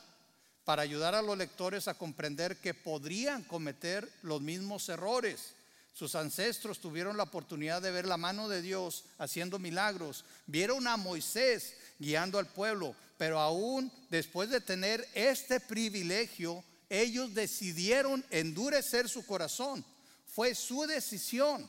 para 0.65 0.83
ayudar 0.83 1.15
a 1.15 1.23
los 1.23 1.39
lectores 1.39 1.87
a 1.87 1.95
comprender 1.95 2.57
que 2.57 2.75
podrían 2.75 3.45
cometer 3.45 4.11
los 4.23 4.41
mismos 4.41 4.89
errores. 4.89 5.55
Sus 5.97 6.15
ancestros 6.15 6.79
tuvieron 6.79 7.17
la 7.17 7.23
oportunidad 7.23 7.81
de 7.81 7.91
ver 7.91 8.05
la 8.05 8.19
mano 8.19 8.51
de 8.51 8.61
Dios 8.61 9.07
haciendo 9.17 9.59
milagros. 9.59 10.27
Vieron 10.47 10.87
a 10.87 10.99
Moisés 10.99 11.75
guiando 11.99 12.39
al 12.39 12.47
pueblo, 12.47 12.95
pero 13.17 13.41
aún 13.41 13.91
después 14.11 14.51
de 14.51 14.61
tener 14.61 15.09
este 15.15 15.59
privilegio, 15.59 16.63
ellos 16.91 17.33
decidieron 17.33 18.23
endurecer 18.29 19.09
su 19.09 19.25
corazón. 19.25 19.83
Fue 20.27 20.55
su 20.55 20.87
decisión. 20.87 21.67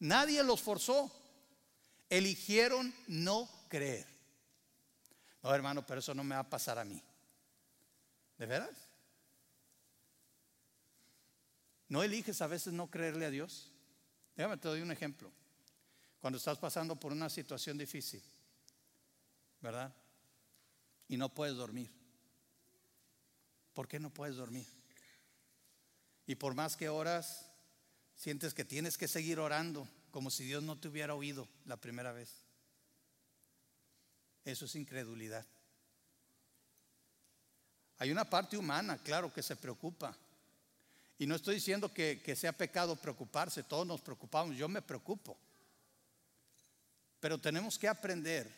Nadie 0.00 0.42
los 0.42 0.60
forzó. 0.60 1.12
Eligieron 2.08 2.92
no 3.06 3.48
creer. 3.68 4.08
No, 5.44 5.54
hermano, 5.54 5.86
pero 5.86 6.00
eso 6.00 6.12
no 6.12 6.24
me 6.24 6.34
va 6.34 6.40
a 6.40 6.50
pasar 6.50 6.76
a 6.76 6.84
mí. 6.84 7.00
¿De 8.36 8.46
veras? 8.46 8.89
¿No 11.90 12.04
eliges 12.04 12.40
a 12.40 12.46
veces 12.46 12.72
no 12.72 12.88
creerle 12.88 13.26
a 13.26 13.30
Dios? 13.30 13.72
Déjame 14.36 14.56
te 14.56 14.68
doy 14.68 14.80
un 14.80 14.92
ejemplo. 14.92 15.30
Cuando 16.20 16.38
estás 16.38 16.56
pasando 16.56 16.94
por 16.94 17.10
una 17.10 17.28
situación 17.28 17.76
difícil, 17.76 18.22
¿verdad? 19.60 19.92
Y 21.08 21.16
no 21.16 21.34
puedes 21.34 21.56
dormir. 21.56 21.90
¿Por 23.74 23.88
qué 23.88 23.98
no 23.98 24.08
puedes 24.08 24.36
dormir? 24.36 24.68
Y 26.26 26.36
por 26.36 26.54
más 26.54 26.76
que 26.76 26.88
oras, 26.88 27.50
sientes 28.14 28.54
que 28.54 28.64
tienes 28.64 28.96
que 28.96 29.08
seguir 29.08 29.40
orando 29.40 29.88
como 30.12 30.30
si 30.30 30.44
Dios 30.44 30.62
no 30.62 30.78
te 30.78 30.86
hubiera 30.86 31.16
oído 31.16 31.48
la 31.64 31.76
primera 31.76 32.12
vez. 32.12 32.44
Eso 34.44 34.64
es 34.64 34.76
incredulidad. 34.76 35.44
Hay 37.98 38.12
una 38.12 38.30
parte 38.30 38.56
humana, 38.56 38.96
claro, 38.98 39.32
que 39.32 39.42
se 39.42 39.56
preocupa 39.56 40.16
Y 41.20 41.26
no 41.26 41.34
estoy 41.34 41.56
diciendo 41.56 41.92
que, 41.92 42.34
sea 42.34 42.50
pecado 42.50 42.96
preocuparse, 42.96 43.62
todos 43.62 43.86
nos 43.86 44.00
preocupamos, 44.00 44.56
yo 44.56 44.70
me 44.70 44.80
preocupo. 44.80 45.36
Pero 47.20 47.36
tenemos 47.36 47.78
que 47.78 47.88
aprender 47.88 48.50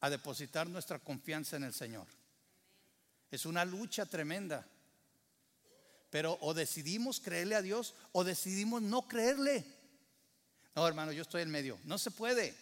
a 0.00 0.10
depositar 0.10 0.68
nuestra 0.68 0.98
confianza 0.98 1.56
en 1.56 1.64
el 1.64 1.72
Señor. 1.72 2.06
Es 3.30 3.46
una 3.46 3.64
lucha 3.64 4.04
tremenda. 4.04 4.66
Pero 6.10 6.36
o 6.42 6.52
decidimos 6.52 7.18
creerle 7.18 7.54
a 7.54 7.62
Dios 7.62 7.94
o 8.12 8.24
decidimos 8.24 8.82
no 8.82 9.08
creerle. 9.08 9.64
No, 10.74 10.86
hermano, 10.86 11.12
yo 11.12 11.22
estoy 11.22 11.40
en 11.40 11.50
medio. 11.50 11.78
No 11.84 11.96
se 11.96 12.10
puede. 12.10 12.54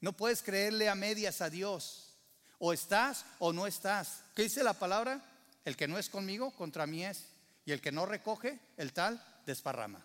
No 0.00 0.14
puedes 0.14 0.40
creerle 0.40 0.88
a 0.88 0.94
medias 0.94 1.42
a 1.42 1.50
Dios. 1.50 2.14
O 2.58 2.72
estás 2.72 3.26
o 3.38 3.52
no 3.52 3.66
estás. 3.66 4.22
¿Qué 4.34 4.44
dice 4.44 4.62
la 4.62 4.72
palabra? 4.72 5.22
El 5.66 5.76
que 5.76 5.86
no 5.86 5.98
es 5.98 6.08
conmigo, 6.08 6.52
contra 6.52 6.86
mí 6.86 7.04
es. 7.04 7.26
Y 7.68 7.72
el 7.72 7.82
que 7.82 7.92
no 7.92 8.06
recoge, 8.06 8.58
el 8.78 8.94
tal, 8.94 9.22
desparrama. 9.44 10.02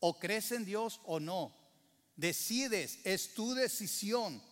O 0.00 0.18
crees 0.18 0.52
en 0.52 0.64
Dios 0.64 1.02
o 1.04 1.20
no. 1.20 1.54
Decides, 2.16 3.00
es 3.04 3.34
tu 3.34 3.52
decisión 3.52 4.42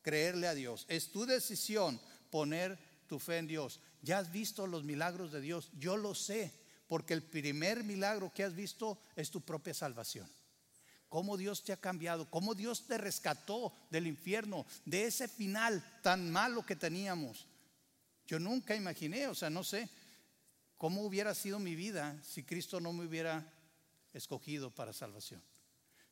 creerle 0.00 0.48
a 0.48 0.54
Dios. 0.54 0.86
Es 0.88 1.12
tu 1.12 1.26
decisión 1.26 2.00
poner 2.30 2.78
tu 3.06 3.18
fe 3.18 3.36
en 3.36 3.46
Dios. 3.46 3.78
Ya 4.00 4.20
has 4.20 4.32
visto 4.32 4.66
los 4.66 4.84
milagros 4.84 5.32
de 5.32 5.42
Dios. 5.42 5.70
Yo 5.78 5.98
lo 5.98 6.14
sé, 6.14 6.50
porque 6.86 7.12
el 7.12 7.22
primer 7.22 7.84
milagro 7.84 8.32
que 8.32 8.44
has 8.44 8.54
visto 8.54 8.98
es 9.14 9.30
tu 9.30 9.42
propia 9.42 9.74
salvación 9.74 10.26
cómo 11.10 11.36
Dios 11.36 11.62
te 11.62 11.74
ha 11.74 11.76
cambiado, 11.76 12.30
cómo 12.30 12.54
Dios 12.54 12.86
te 12.86 12.96
rescató 12.96 13.70
del 13.90 14.06
infierno, 14.06 14.64
de 14.86 15.04
ese 15.04 15.28
final 15.28 15.84
tan 16.02 16.32
malo 16.32 16.64
que 16.64 16.74
teníamos. 16.74 17.46
Yo 18.26 18.38
nunca 18.38 18.74
imaginé, 18.74 19.28
o 19.28 19.34
sea, 19.34 19.50
no 19.50 19.62
sé 19.62 19.90
cómo 20.82 21.02
hubiera 21.02 21.32
sido 21.32 21.60
mi 21.60 21.76
vida 21.76 22.20
si 22.24 22.42
Cristo 22.42 22.80
no 22.80 22.92
me 22.92 23.04
hubiera 23.04 23.46
escogido 24.12 24.72
para 24.72 24.92
salvación. 24.92 25.40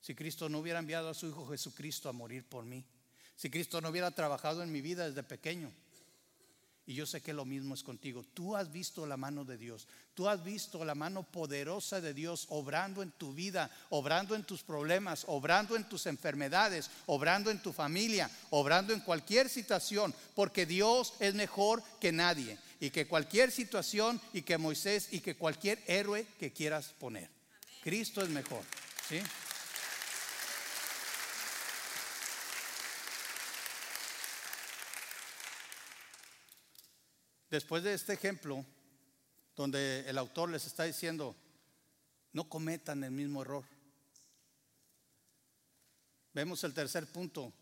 Si 0.00 0.14
Cristo 0.14 0.48
no 0.48 0.60
hubiera 0.60 0.78
enviado 0.78 1.08
a 1.08 1.14
su 1.14 1.26
Hijo 1.26 1.44
Jesucristo 1.48 2.08
a 2.08 2.12
morir 2.12 2.44
por 2.44 2.64
mí. 2.64 2.84
Si 3.34 3.50
Cristo 3.50 3.80
no 3.80 3.88
hubiera 3.88 4.12
trabajado 4.12 4.62
en 4.62 4.70
mi 4.70 4.80
vida 4.80 5.08
desde 5.08 5.24
pequeño. 5.24 5.72
Y 6.86 6.94
yo 6.94 7.04
sé 7.04 7.20
que 7.20 7.32
lo 7.32 7.44
mismo 7.44 7.74
es 7.74 7.82
contigo. 7.82 8.24
Tú 8.32 8.54
has 8.54 8.70
visto 8.70 9.06
la 9.06 9.16
mano 9.16 9.44
de 9.44 9.58
Dios. 9.58 9.88
Tú 10.14 10.28
has 10.28 10.44
visto 10.44 10.84
la 10.84 10.94
mano 10.94 11.24
poderosa 11.24 12.00
de 12.00 12.14
Dios 12.14 12.46
obrando 12.48 13.02
en 13.02 13.10
tu 13.10 13.34
vida, 13.34 13.72
obrando 13.88 14.36
en 14.36 14.44
tus 14.44 14.62
problemas, 14.62 15.24
obrando 15.26 15.74
en 15.74 15.88
tus 15.88 16.06
enfermedades, 16.06 16.92
obrando 17.06 17.50
en 17.50 17.60
tu 17.60 17.72
familia, 17.72 18.30
obrando 18.50 18.92
en 18.92 19.00
cualquier 19.00 19.48
situación. 19.48 20.14
Porque 20.36 20.64
Dios 20.64 21.14
es 21.18 21.34
mejor 21.34 21.82
que 21.98 22.12
nadie. 22.12 22.56
Y 22.80 22.90
que 22.90 23.06
cualquier 23.06 23.52
situación 23.52 24.20
y 24.32 24.42
que 24.42 24.58
Moisés 24.58 25.08
y 25.12 25.20
que 25.20 25.36
cualquier 25.36 25.82
héroe 25.86 26.26
que 26.38 26.52
quieras 26.52 26.94
poner. 26.98 27.28
Cristo 27.82 28.22
es 28.22 28.30
mejor. 28.30 28.64
¿Sí? 29.08 29.20
Después 37.50 37.82
de 37.82 37.94
este 37.94 38.12
ejemplo, 38.12 38.64
donde 39.56 40.08
el 40.08 40.16
autor 40.18 40.50
les 40.50 40.66
está 40.66 40.84
diciendo, 40.84 41.36
no 42.32 42.48
cometan 42.48 43.02
el 43.02 43.10
mismo 43.10 43.42
error. 43.42 43.64
Vemos 46.32 46.62
el 46.62 46.72
tercer 46.72 47.06
punto, 47.06 47.52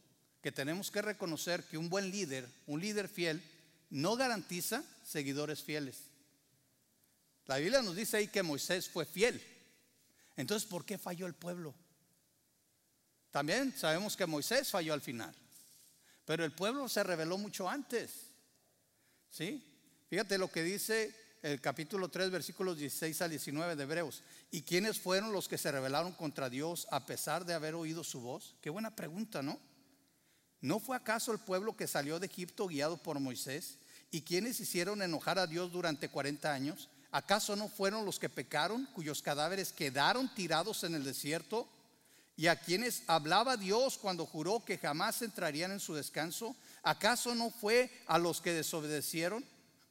que 0.42 0.52
tenemos 0.52 0.90
que 0.90 1.00
reconocer 1.00 1.64
que 1.64 1.78
un 1.78 1.88
buen 1.88 2.11
líder, 2.11 2.46
un 2.66 2.81
líder 2.81 3.09
fiel, 3.09 3.42
no 3.90 4.16
garantiza 4.16 4.85
seguidores 5.05 5.62
fieles. 5.62 5.96
La 7.46 7.57
Biblia 7.57 7.83
nos 7.83 7.96
dice 7.96 8.18
ahí 8.18 8.29
que 8.29 8.42
Moisés 8.42 8.88
fue 8.88 9.07
fiel. 9.07 9.42
Entonces, 10.37 10.68
¿por 10.68 10.85
qué 10.85 10.98
falló 10.98 11.27
el 11.27 11.35
pueblo? 11.35 11.74
También 13.31 13.74
sabemos 13.77 14.16
que 14.16 14.27
Moisés 14.27 14.70
falló 14.70 14.92
al 14.94 15.01
final, 15.01 15.35
pero 16.24 16.44
el 16.44 16.53
pueblo 16.53 16.88
se 16.88 17.03
reveló 17.03 17.38
mucho 17.38 17.68
antes. 17.68 18.29
¿Sí? 19.31 19.64
Fíjate 20.09 20.38
lo 20.38 20.51
que 20.51 20.62
dice 20.62 21.14
el 21.42 21.61
capítulo 21.61 22.09
3, 22.09 22.31
versículos 22.31 22.79
16 22.79 23.22
al 23.22 23.31
19 23.31 23.77
de 23.77 23.83
Hebreos. 23.83 24.22
¿Y 24.51 24.62
quiénes 24.62 24.98
fueron 24.98 25.33
los 25.33 25.48
que 25.48 25.59
se 25.59 25.70
rebelaron 25.70 26.12
contra 26.12 26.48
Dios 26.48 26.87
a 26.90 27.07
pesar 27.07 27.44
de 27.44 27.55
haber 27.55 27.74
oído 27.74 28.03
su 28.05 28.20
voz? 28.20 28.55
Qué 28.61 28.70
buena 28.70 28.94
pregunta, 28.94 29.42
¿no? 29.42 29.59
¿No 30.61 30.81
fue 30.81 30.97
acaso 30.97 31.33
el 31.33 31.38
pueblo 31.38 31.77
que 31.77 31.87
salió 31.87 32.18
de 32.18 32.27
Egipto 32.27 32.66
guiado 32.66 32.97
por 32.97 33.21
Moisés? 33.21 33.79
¿Y 34.11 34.23
quiénes 34.23 34.59
hicieron 34.61 35.03
enojar 35.03 35.38
a 35.38 35.47
Dios 35.47 35.71
durante 35.71 36.09
40 36.09 36.53
años? 36.53 36.88
¿Acaso 37.11 37.57
no 37.57 37.68
fueron 37.68 38.05
los 38.05 38.18
que 38.18 38.29
pecaron, 38.29 38.87
cuyos 38.94 39.23
cadáveres 39.23 39.73
quedaron 39.73 40.33
tirados 40.35 40.85
en 40.85 40.94
el 40.94 41.05
desierto? 41.05 41.68
¿Y 42.37 42.47
a 42.47 42.57
quienes 42.57 43.03
hablaba 43.07 43.57
Dios 43.57 43.99
cuando 43.99 44.27
juró 44.27 44.64
que 44.64 44.79
jamás 44.79 45.23
entrarían 45.23 45.73
en 45.73 45.81
su 45.81 45.94
descanso? 45.94 46.55
¿Acaso 46.83 47.35
no 47.35 47.51
fue 47.51 47.90
a 48.07 48.18
los 48.18 48.40
que 48.40 48.53
desobedecieron? 48.53 49.44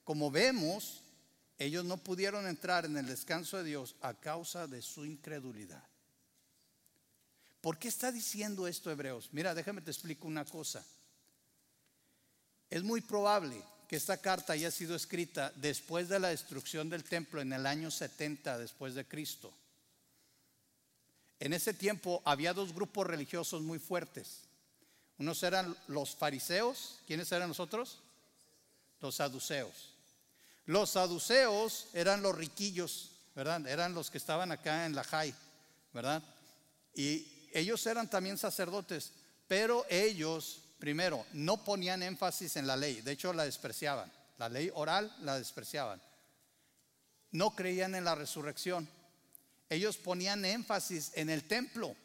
Como 0.03 0.31
vemos, 0.31 1.01
ellos 1.57 1.85
no 1.85 1.97
pudieron 1.97 2.47
entrar 2.47 2.85
en 2.85 2.97
el 2.97 3.05
descanso 3.05 3.57
de 3.57 3.65
Dios 3.65 3.95
a 4.01 4.13
causa 4.13 4.67
de 4.67 4.81
su 4.81 5.05
incredulidad. 5.05 5.83
¿Por 7.61 7.77
qué 7.77 7.87
está 7.87 8.11
diciendo 8.11 8.67
esto 8.67 8.91
Hebreos? 8.91 9.29
Mira, 9.31 9.53
déjame 9.53 9.81
te 9.81 9.91
explico 9.91 10.27
una 10.27 10.45
cosa. 10.45 10.83
Es 12.69 12.83
muy 12.83 13.01
probable 13.01 13.61
que 13.87 13.95
esta 13.95 14.17
carta 14.17 14.53
haya 14.53 14.69
sido 14.69 14.95
escrita 14.95 15.51
después 15.55 16.09
de 16.09 16.19
la 16.19 16.29
destrucción 16.29 16.89
del 16.89 17.03
templo 17.03 17.41
en 17.41 17.53
el 17.53 17.65
año 17.65 17.89
70 17.89 18.57
después 18.57 18.93
de 18.95 19.05
Cristo. 19.05 19.53
En 21.39 21.53
ese 21.53 21.73
tiempo 21.73 22.21
había 22.25 22.53
dos 22.53 22.73
grupos 22.73 23.07
religiosos 23.07 23.61
muy 23.61 23.79
fuertes. 23.79 24.41
Unos 25.17 25.41
eran 25.43 25.75
los 25.87 26.15
fariseos, 26.15 26.99
¿quiénes 27.07 27.31
eran 27.31 27.47
nosotros? 27.47 27.99
Los 29.01 29.15
saduceos. 29.15 29.93
Los 30.65 30.91
saduceos 30.91 31.87
eran 31.93 32.21
los 32.21 32.35
riquillos, 32.35 33.11
¿verdad? 33.35 33.65
Eran 33.67 33.93
los 33.93 34.11
que 34.11 34.17
estaban 34.17 34.51
acá 34.51 34.85
en 34.85 34.95
la 34.95 35.03
Jai, 35.03 35.33
¿verdad? 35.93 36.21
Y 36.93 37.25
ellos 37.59 37.85
eran 37.87 38.09
también 38.09 38.37
sacerdotes, 38.37 39.13
pero 39.47 39.85
ellos, 39.89 40.61
primero, 40.79 41.25
no 41.33 41.63
ponían 41.63 42.03
énfasis 42.03 42.55
en 42.55 42.67
la 42.67 42.77
ley, 42.77 43.01
de 43.01 43.13
hecho 43.13 43.33
la 43.33 43.45
despreciaban. 43.45 44.11
La 44.37 44.49
ley 44.49 44.69
oral 44.73 45.15
la 45.21 45.37
despreciaban. 45.37 46.01
No 47.31 47.55
creían 47.55 47.95
en 47.95 48.05
la 48.05 48.15
resurrección. 48.15 48.87
Ellos 49.69 49.97
ponían 49.97 50.45
énfasis 50.45 51.11
en 51.15 51.29
el 51.29 51.47
templo. 51.47 51.95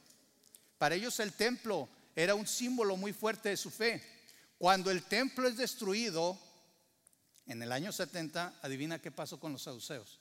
Para 0.79 0.95
ellos 0.95 1.21
el 1.21 1.33
templo 1.35 1.89
era 2.17 2.35
un 2.35 2.47
símbolo 2.47 2.97
muy 2.97 3.13
fuerte 3.13 3.51
de 3.51 3.57
su 3.57 3.71
fe. 3.71 4.03
Cuando 4.59 4.91
el 4.91 5.03
templo 5.03 5.47
es 5.47 5.57
destruido, 5.57 6.39
en 7.47 7.63
el 7.63 7.73
año 7.73 7.93
70, 7.93 8.61
adivina 8.63 9.01
qué 9.01 9.11
pasó 9.11 9.39
con 9.39 9.53
los 9.53 9.63
saduceos. 9.63 10.19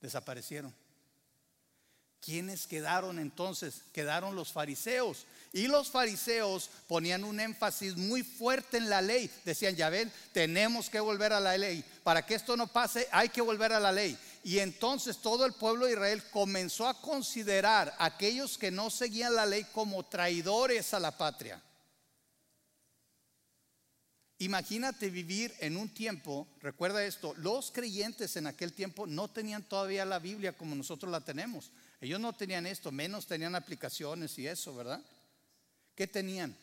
Desaparecieron. 0.00 0.74
¿Quiénes 2.20 2.66
quedaron 2.66 3.18
entonces? 3.18 3.82
Quedaron 3.92 4.34
los 4.34 4.52
fariseos. 4.52 5.24
Y 5.52 5.66
los 5.66 5.90
fariseos 5.90 6.68
ponían 6.86 7.24
un 7.24 7.40
énfasis 7.40 7.96
muy 7.96 8.22
fuerte 8.22 8.76
en 8.76 8.90
la 8.90 9.00
ley. 9.00 9.30
Decían, 9.44 9.76
ya 9.76 9.90
tenemos 10.32 10.90
que 10.90 11.00
volver 11.00 11.32
a 11.32 11.40
la 11.40 11.56
ley. 11.56 11.84
Para 12.02 12.26
que 12.26 12.34
esto 12.34 12.56
no 12.56 12.66
pase, 12.66 13.08
hay 13.12 13.28
que 13.28 13.40
volver 13.40 13.72
a 13.72 13.80
la 13.80 13.92
ley. 13.92 14.18
Y 14.44 14.58
entonces 14.58 15.18
todo 15.18 15.46
el 15.46 15.54
pueblo 15.54 15.86
de 15.86 15.92
Israel 15.92 16.22
comenzó 16.30 16.86
a 16.86 17.00
considerar 17.00 17.94
a 17.98 18.06
aquellos 18.06 18.58
que 18.58 18.70
no 18.70 18.90
seguían 18.90 19.34
la 19.34 19.46
ley 19.46 19.64
como 19.72 20.04
traidores 20.04 20.92
a 20.94 21.00
la 21.00 21.16
patria. 21.16 21.62
Imagínate 24.40 25.10
vivir 25.10 25.52
en 25.58 25.76
un 25.76 25.88
tiempo, 25.88 26.46
recuerda 26.60 27.04
esto, 27.04 27.34
los 27.38 27.72
creyentes 27.72 28.36
en 28.36 28.46
aquel 28.46 28.72
tiempo 28.72 29.04
no 29.04 29.28
tenían 29.28 29.64
todavía 29.64 30.04
la 30.04 30.20
Biblia 30.20 30.56
como 30.56 30.76
nosotros 30.76 31.10
la 31.10 31.20
tenemos. 31.20 31.72
Ellos 32.00 32.20
no 32.20 32.32
tenían 32.32 32.66
esto, 32.66 32.92
menos 32.92 33.26
tenían 33.26 33.54
aplicaciones 33.54 34.38
y 34.38 34.46
eso, 34.46 34.74
¿verdad? 34.74 35.02
¿Qué 35.94 36.06
tenían? 36.06 36.56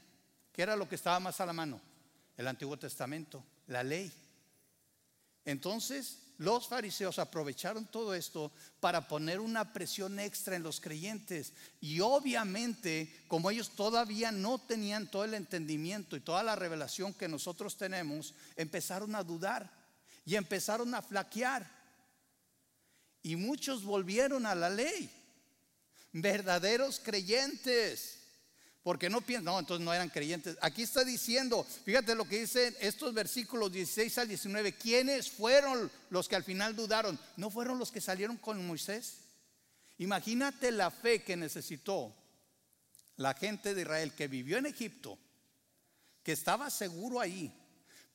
¿Qué 0.53 0.61
era 0.61 0.75
lo 0.75 0.87
que 0.87 0.95
estaba 0.95 1.19
más 1.19 1.41
a 1.41 1.45
la 1.45 1.53
mano? 1.53 1.81
El 2.37 2.47
Antiguo 2.47 2.77
Testamento, 2.77 3.43
la 3.67 3.83
ley. 3.83 4.11
Entonces, 5.43 6.19
los 6.37 6.67
fariseos 6.67 7.19
aprovecharon 7.19 7.85
todo 7.85 8.13
esto 8.13 8.51
para 8.79 9.07
poner 9.07 9.39
una 9.39 9.71
presión 9.71 10.19
extra 10.19 10.55
en 10.55 10.63
los 10.63 10.81
creyentes. 10.81 11.53
Y 11.79 11.99
obviamente, 11.99 13.23
como 13.27 13.51
ellos 13.51 13.69
todavía 13.69 14.31
no 14.31 14.57
tenían 14.57 15.09
todo 15.09 15.23
el 15.23 15.33
entendimiento 15.33 16.15
y 16.15 16.21
toda 16.21 16.43
la 16.43 16.55
revelación 16.55 17.13
que 17.13 17.27
nosotros 17.27 17.77
tenemos, 17.77 18.33
empezaron 18.55 19.15
a 19.15 19.23
dudar 19.23 19.71
y 20.25 20.35
empezaron 20.35 20.93
a 20.95 21.01
flaquear. 21.01 21.69
Y 23.21 23.35
muchos 23.35 23.83
volvieron 23.83 24.45
a 24.45 24.55
la 24.55 24.69
ley. 24.69 25.09
Verdaderos 26.17 27.01
creyentes. 27.03 28.19
Porque 28.83 29.09
no 29.09 29.19
piensan, 29.19 29.45
no, 29.45 29.59
entonces 29.59 29.83
no 29.83 29.93
eran 29.93 30.09
creyentes. 30.09 30.57
Aquí 30.61 30.83
está 30.83 31.03
diciendo, 31.03 31.65
fíjate 31.83 32.15
lo 32.15 32.25
que 32.25 32.39
dicen 32.39 32.73
estos 32.79 33.13
versículos 33.13 33.71
16 33.71 34.17
al 34.19 34.27
19. 34.29 34.77
¿Quiénes 34.77 35.29
fueron 35.29 35.91
los 36.09 36.29
que 36.29 36.37
al 36.37 36.43
final 36.43 36.73
dudaron? 36.73 37.19
¿No 37.35 37.49
fueron 37.49 37.79
los 37.79 37.91
que 37.91 37.99
salieron 37.99 38.37
con 38.37 38.65
Moisés? 38.65 39.17
Imagínate 39.97 40.71
la 40.71 40.89
fe 40.89 41.21
que 41.21 41.35
necesitó 41.35 42.15
la 43.17 43.33
gente 43.33 43.73
de 43.73 43.81
Israel 43.81 44.13
que 44.13 44.27
vivió 44.29 44.57
en 44.57 44.67
Egipto, 44.67 45.17
que 46.23 46.31
estaba 46.31 46.69
seguro 46.69 47.19
ahí 47.19 47.51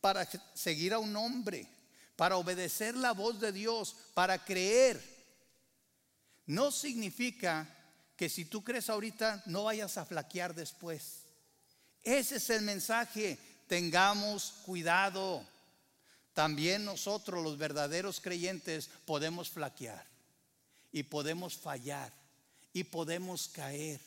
para 0.01 0.27
seguir 0.55 0.95
a 0.95 0.99
un 0.99 1.15
hombre, 1.17 1.67
para 2.17 2.37
obedecer 2.37 2.97
la 2.97 3.13
voz 3.13 3.41
de 3.41 3.53
Dios, 3.53 3.95
para 4.15 4.43
creer. 4.43 5.03
No 6.47 6.71
significa 6.71 7.77
que 8.21 8.29
si 8.29 8.45
tú 8.45 8.63
crees 8.63 8.91
ahorita 8.91 9.43
no 9.47 9.65
vayas 9.65 9.97
a 9.97 10.05
flaquear 10.05 10.55
después. 10.55 11.23
Ese 12.03 12.37
es 12.37 12.51
el 12.51 12.61
mensaje. 12.61 13.39
Tengamos 13.67 14.53
cuidado. 14.67 15.43
También 16.35 16.85
nosotros 16.85 17.43
los 17.43 17.57
verdaderos 17.57 18.21
creyentes 18.21 18.91
podemos 19.07 19.49
flaquear 19.49 20.05
y 20.93 21.03
podemos 21.05 21.57
fallar 21.57 22.13
y 22.75 22.85
podemos 22.85 23.49
caer. 23.49 24.03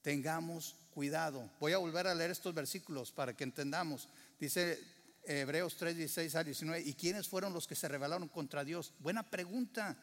Tengamos 0.00 0.76
cuidado. 0.94 1.50
Voy 1.60 1.74
a 1.74 1.78
volver 1.78 2.06
a 2.06 2.14
leer 2.14 2.30
estos 2.30 2.54
versículos 2.54 3.12
para 3.12 3.36
que 3.36 3.44
entendamos. 3.44 4.08
Dice 4.38 4.82
Hebreos 5.24 5.76
3, 5.76 5.98
16 5.98 6.34
a 6.34 6.44
19. 6.44 6.80
¿Y 6.80 6.94
quiénes 6.94 7.28
fueron 7.28 7.52
los 7.52 7.66
que 7.66 7.74
se 7.74 7.88
rebelaron 7.88 8.28
contra 8.28 8.64
Dios? 8.64 8.90
Buena 9.00 9.22
pregunta. 9.22 9.98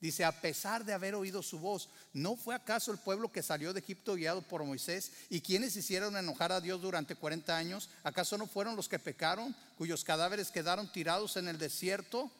Dice, 0.00 0.24
a 0.24 0.40
pesar 0.40 0.84
de 0.84 0.92
haber 0.92 1.16
oído 1.16 1.42
su 1.42 1.58
voz, 1.58 1.88
¿no 2.12 2.36
fue 2.36 2.54
acaso 2.54 2.92
el 2.92 2.98
pueblo 2.98 3.32
que 3.32 3.42
salió 3.42 3.72
de 3.72 3.80
Egipto 3.80 4.14
guiado 4.14 4.42
por 4.42 4.62
Moisés? 4.62 5.10
¿Y 5.28 5.40
quienes 5.40 5.74
hicieron 5.74 6.16
enojar 6.16 6.52
a 6.52 6.60
Dios 6.60 6.80
durante 6.80 7.16
40 7.16 7.56
años? 7.56 7.90
¿Acaso 8.04 8.38
no 8.38 8.46
fueron 8.46 8.76
los 8.76 8.88
que 8.88 9.00
pecaron, 9.00 9.56
cuyos 9.76 10.04
cadáveres 10.04 10.52
quedaron 10.52 10.92
tirados 10.92 11.36
en 11.36 11.48
el 11.48 11.58
desierto? 11.58 12.30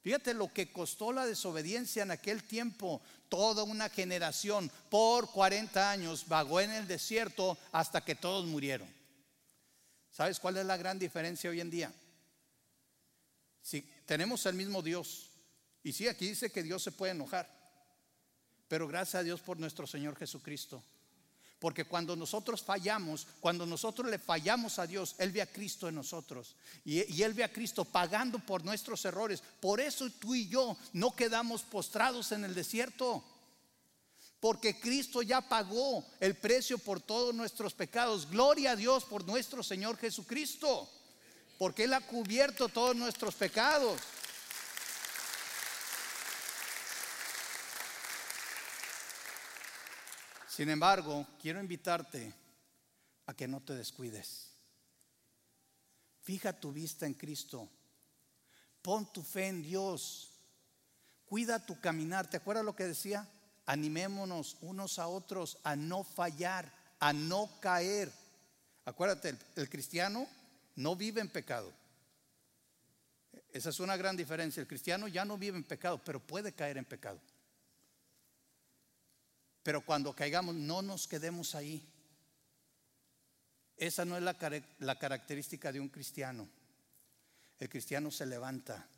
Fíjate 0.00 0.32
lo 0.32 0.52
que 0.52 0.72
costó 0.72 1.12
la 1.12 1.26
desobediencia 1.26 2.02
en 2.02 2.10
aquel 2.10 2.42
tiempo. 2.42 3.02
Toda 3.28 3.62
una 3.62 3.90
generación 3.90 4.70
por 4.90 5.30
40 5.30 5.90
años 5.90 6.26
vagó 6.28 6.60
en 6.60 6.70
el 6.70 6.88
desierto 6.88 7.58
hasta 7.72 8.02
que 8.02 8.14
todos 8.14 8.46
murieron. 8.46 8.88
¿Sabes 10.10 10.40
cuál 10.40 10.56
es 10.56 10.64
la 10.64 10.78
gran 10.78 10.98
diferencia 10.98 11.50
hoy 11.50 11.60
en 11.60 11.70
día? 11.70 11.92
Si 13.62 13.82
tenemos 14.06 14.44
el 14.46 14.54
mismo 14.54 14.82
Dios, 14.82 15.31
y 15.84 15.92
sí, 15.92 16.08
aquí 16.08 16.28
dice 16.28 16.50
que 16.50 16.62
Dios 16.62 16.82
se 16.82 16.92
puede 16.92 17.12
enojar. 17.12 17.48
Pero 18.68 18.86
gracias 18.86 19.16
a 19.16 19.22
Dios 19.22 19.40
por 19.40 19.58
nuestro 19.58 19.86
Señor 19.86 20.16
Jesucristo. 20.16 20.82
Porque 21.58 21.84
cuando 21.84 22.16
nosotros 22.16 22.62
fallamos, 22.62 23.26
cuando 23.38 23.64
nosotros 23.66 24.10
le 24.10 24.18
fallamos 24.18 24.78
a 24.78 24.86
Dios, 24.86 25.14
Él 25.18 25.30
ve 25.30 25.42
a 25.42 25.46
Cristo 25.46 25.88
en 25.88 25.94
nosotros. 25.94 26.56
Y, 26.84 27.22
Él 27.22 27.34
ve 27.34 27.44
a 27.44 27.52
Cristo 27.52 27.84
pagando 27.84 28.38
por 28.40 28.64
nuestros 28.64 29.04
errores. 29.04 29.42
Por 29.60 29.80
eso 29.80 30.10
tú 30.10 30.34
y 30.34 30.48
yo 30.48 30.76
no 30.92 31.14
quedamos 31.14 31.62
postrados 31.62 32.32
en 32.32 32.44
el 32.44 32.54
desierto. 32.54 33.22
Porque 34.40 34.80
Cristo 34.80 35.22
ya 35.22 35.40
pagó 35.40 36.04
el 36.18 36.34
precio 36.34 36.78
por 36.78 37.00
todos 37.00 37.32
nuestros 37.32 37.74
pecados. 37.74 38.28
Gloria 38.28 38.72
a 38.72 38.76
Dios 38.76 39.04
por 39.04 39.24
nuestro 39.24 39.62
Señor 39.62 39.96
Jesucristo. 39.98 40.90
Porque 41.58 41.84
Él 41.84 41.94
ha 41.94 42.00
cubierto 42.00 42.68
todos 42.68 42.96
nuestros 42.96 43.36
pecados. 43.36 44.00
Sin 50.54 50.68
embargo, 50.68 51.26
quiero 51.40 51.62
invitarte 51.62 52.30
a 53.24 53.32
que 53.32 53.48
no 53.48 53.62
te 53.62 53.74
descuides. 53.74 54.50
Fija 56.20 56.52
tu 56.52 56.70
vista 56.74 57.06
en 57.06 57.14
Cristo. 57.14 57.70
Pon 58.82 59.10
tu 59.10 59.22
fe 59.22 59.46
en 59.46 59.62
Dios. 59.62 60.30
Cuida 61.24 61.64
tu 61.64 61.80
caminar. 61.80 62.28
¿Te 62.28 62.36
acuerdas 62.36 62.66
lo 62.66 62.76
que 62.76 62.86
decía? 62.86 63.26
Animémonos 63.64 64.58
unos 64.60 64.98
a 64.98 65.06
otros 65.06 65.56
a 65.64 65.74
no 65.74 66.04
fallar, 66.04 66.70
a 67.00 67.14
no 67.14 67.48
caer. 67.62 68.12
Acuérdate, 68.84 69.30
el, 69.30 69.38
el 69.56 69.70
cristiano 69.70 70.28
no 70.76 70.94
vive 70.96 71.22
en 71.22 71.30
pecado. 71.30 71.72
Esa 73.54 73.70
es 73.70 73.80
una 73.80 73.96
gran 73.96 74.18
diferencia. 74.18 74.60
El 74.60 74.68
cristiano 74.68 75.08
ya 75.08 75.24
no 75.24 75.38
vive 75.38 75.56
en 75.56 75.64
pecado, 75.64 75.98
pero 76.04 76.20
puede 76.20 76.52
caer 76.52 76.76
en 76.76 76.84
pecado. 76.84 77.18
Pero 79.62 79.80
cuando 79.80 80.14
caigamos, 80.14 80.54
no 80.54 80.82
nos 80.82 81.06
quedemos 81.06 81.54
ahí. 81.54 81.86
Esa 83.76 84.04
no 84.04 84.16
es 84.16 84.22
la, 84.22 84.36
la, 84.78 84.98
característica 84.98 85.72
de 85.72 85.80
un 85.80 85.88
cristiano. 85.88 86.48
El 87.58 87.68
cristiano 87.68 88.10
se 88.10 88.26
levanta 88.26 88.88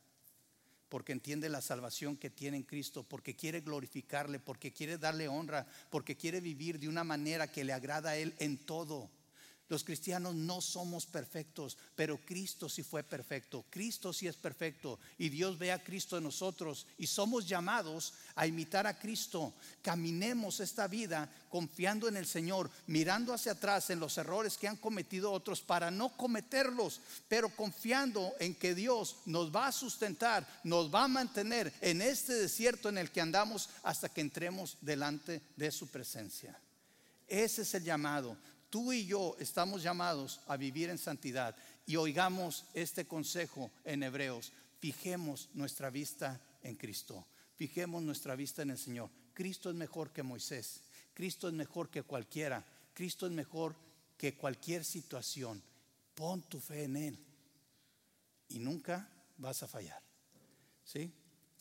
porque 0.88 1.12
entiende 1.12 1.48
la 1.48 1.60
salvación 1.60 2.16
que 2.16 2.30
tiene 2.30 2.56
en 2.56 2.62
Cristo, 2.62 3.02
porque 3.02 3.34
quiere 3.34 3.60
glorificarle, 3.60 4.38
porque 4.38 4.72
quiere 4.72 4.96
darle 4.96 5.26
honra, 5.26 5.66
porque 5.90 6.16
quiere 6.16 6.40
vivir 6.40 6.78
de 6.78 6.88
una 6.88 7.02
manera 7.02 7.50
que 7.50 7.64
le 7.64 7.72
agrada 7.72 8.10
a 8.10 8.16
Él 8.16 8.34
en 8.38 8.58
todo. 8.58 9.10
Los 9.68 9.82
cristianos 9.82 10.34
no 10.34 10.60
somos 10.60 11.06
perfectos, 11.06 11.78
pero 11.96 12.18
Cristo 12.18 12.68
sí 12.68 12.82
fue 12.82 13.02
perfecto. 13.02 13.64
Cristo 13.70 14.12
sí 14.12 14.26
es 14.26 14.36
perfecto 14.36 14.98
y 15.16 15.30
Dios 15.30 15.56
ve 15.58 15.72
a 15.72 15.82
Cristo 15.82 16.18
en 16.18 16.24
nosotros 16.24 16.86
y 16.98 17.06
somos 17.06 17.48
llamados 17.48 18.12
a 18.34 18.46
imitar 18.46 18.86
a 18.86 18.98
Cristo. 18.98 19.54
Caminemos 19.80 20.60
esta 20.60 20.86
vida 20.86 21.30
confiando 21.48 22.08
en 22.08 22.18
el 22.18 22.26
Señor, 22.26 22.70
mirando 22.86 23.32
hacia 23.32 23.52
atrás 23.52 23.88
en 23.88 24.00
los 24.00 24.18
errores 24.18 24.58
que 24.58 24.68
han 24.68 24.76
cometido 24.76 25.32
otros 25.32 25.62
para 25.62 25.90
no 25.90 26.14
cometerlos, 26.14 27.00
pero 27.26 27.48
confiando 27.48 28.34
en 28.40 28.54
que 28.54 28.74
Dios 28.74 29.16
nos 29.24 29.54
va 29.54 29.68
a 29.68 29.72
sustentar, 29.72 30.46
nos 30.62 30.94
va 30.94 31.04
a 31.04 31.08
mantener 31.08 31.72
en 31.80 32.02
este 32.02 32.34
desierto 32.34 32.90
en 32.90 32.98
el 32.98 33.10
que 33.10 33.22
andamos 33.22 33.70
hasta 33.82 34.10
que 34.10 34.20
entremos 34.20 34.76
delante 34.82 35.40
de 35.56 35.70
su 35.70 35.88
presencia. 35.88 36.60
Ese 37.26 37.62
es 37.62 37.72
el 37.72 37.84
llamado 37.84 38.36
tú 38.74 38.92
y 38.92 39.06
yo 39.06 39.36
estamos 39.38 39.84
llamados 39.84 40.40
a 40.48 40.56
vivir 40.56 40.90
en 40.90 40.98
santidad 40.98 41.54
y 41.86 41.94
oigamos 41.94 42.64
este 42.74 43.06
consejo 43.06 43.70
en 43.84 44.02
Hebreos. 44.02 44.50
Fijemos 44.80 45.48
nuestra 45.54 45.90
vista 45.90 46.40
en 46.60 46.74
Cristo. 46.74 47.24
Fijemos 47.54 48.02
nuestra 48.02 48.34
vista 48.34 48.62
en 48.62 48.70
el 48.70 48.78
Señor. 48.78 49.10
Cristo 49.32 49.70
es 49.70 49.76
mejor 49.76 50.10
que 50.10 50.24
Moisés. 50.24 50.80
Cristo 51.14 51.46
es 51.46 51.54
mejor 51.54 51.88
que 51.88 52.02
cualquiera. 52.02 52.64
Cristo 52.94 53.26
es 53.26 53.32
mejor 53.32 53.76
que 54.16 54.34
cualquier 54.34 54.84
situación. 54.84 55.62
Pon 56.16 56.42
tu 56.42 56.58
fe 56.58 56.82
en 56.82 56.96
Él 56.96 57.18
y 58.48 58.58
nunca 58.58 59.08
vas 59.36 59.62
a 59.62 59.68
fallar. 59.68 60.02
¿Sí? 60.84 61.12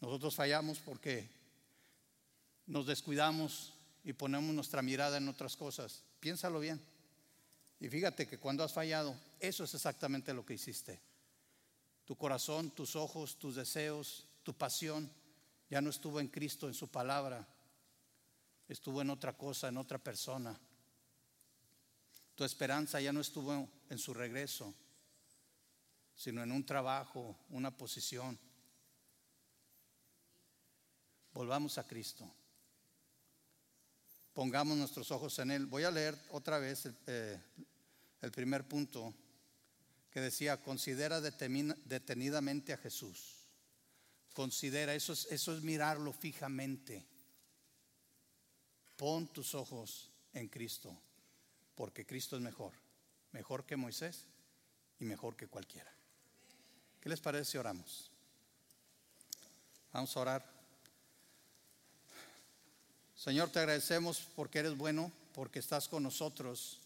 Nosotros 0.01 0.33
fallamos 0.33 0.79
porque 0.79 1.29
nos 2.65 2.87
descuidamos 2.87 3.75
y 4.03 4.13
ponemos 4.13 4.55
nuestra 4.55 4.81
mirada 4.81 5.17
en 5.17 5.27
otras 5.27 5.55
cosas. 5.55 6.01
Piénsalo 6.19 6.59
bien. 6.59 6.92
Y 7.79 7.89
fíjate 7.89 8.27
que 8.27 8.39
cuando 8.39 8.63
has 8.63 8.73
fallado, 8.73 9.15
eso 9.39 9.63
es 9.63 9.73
exactamente 9.73 10.33
lo 10.33 10.45
que 10.45 10.53
hiciste. 10.53 11.01
Tu 12.05 12.15
corazón, 12.15 12.71
tus 12.71 12.95
ojos, 12.95 13.37
tus 13.37 13.55
deseos, 13.55 14.27
tu 14.43 14.53
pasión 14.53 15.11
ya 15.69 15.81
no 15.81 15.89
estuvo 15.89 16.19
en 16.19 16.27
Cristo, 16.27 16.67
en 16.67 16.73
su 16.73 16.89
palabra. 16.89 17.47
Estuvo 18.67 19.01
en 19.01 19.09
otra 19.09 19.35
cosa, 19.35 19.67
en 19.67 19.77
otra 19.77 19.97
persona. 19.97 20.57
Tu 22.35 22.43
esperanza 22.43 22.99
ya 23.01 23.13
no 23.13 23.21
estuvo 23.21 23.69
en 23.89 23.97
su 23.97 24.13
regreso, 24.13 24.73
sino 26.15 26.41
en 26.41 26.51
un 26.51 26.65
trabajo, 26.65 27.35
una 27.49 27.75
posición. 27.75 28.39
Volvamos 31.33 31.77
a 31.77 31.87
Cristo. 31.87 32.31
Pongamos 34.33 34.77
nuestros 34.77 35.11
ojos 35.11 35.37
en 35.39 35.51
Él. 35.51 35.65
Voy 35.67 35.83
a 35.83 35.91
leer 35.91 36.17
otra 36.31 36.57
vez 36.57 36.89
eh, 37.07 37.39
el 38.21 38.31
primer 38.31 38.67
punto 38.67 39.13
que 40.09 40.21
decía, 40.21 40.61
considera 40.61 41.21
detenidamente 41.21 42.71
a 42.73 42.77
Jesús. 42.77 43.47
Considera, 44.33 44.93
eso 44.93 45.13
es, 45.13 45.25
eso 45.31 45.55
es 45.55 45.63
mirarlo 45.63 46.13
fijamente. 46.13 47.05
Pon 48.95 49.27
tus 49.27 49.55
ojos 49.55 50.11
en 50.33 50.47
Cristo, 50.49 50.95
porque 51.75 52.05
Cristo 52.05 52.35
es 52.35 52.41
mejor, 52.41 52.73
mejor 53.31 53.65
que 53.65 53.75
Moisés 53.75 54.25
y 54.99 55.05
mejor 55.05 55.35
que 55.35 55.47
cualquiera. 55.47 55.91
¿Qué 56.99 57.09
les 57.09 57.19
parece 57.19 57.51
si 57.51 57.57
oramos? 57.57 58.11
Vamos 59.91 60.15
a 60.15 60.19
orar. 60.19 60.52
Señor, 63.23 63.51
te 63.51 63.59
agradecemos 63.59 64.21
porque 64.35 64.59
eres 64.59 64.75
bueno, 64.75 65.09
porque 65.33 65.59
estás 65.59 65.87
con 65.87 66.03
nosotros 66.03 66.81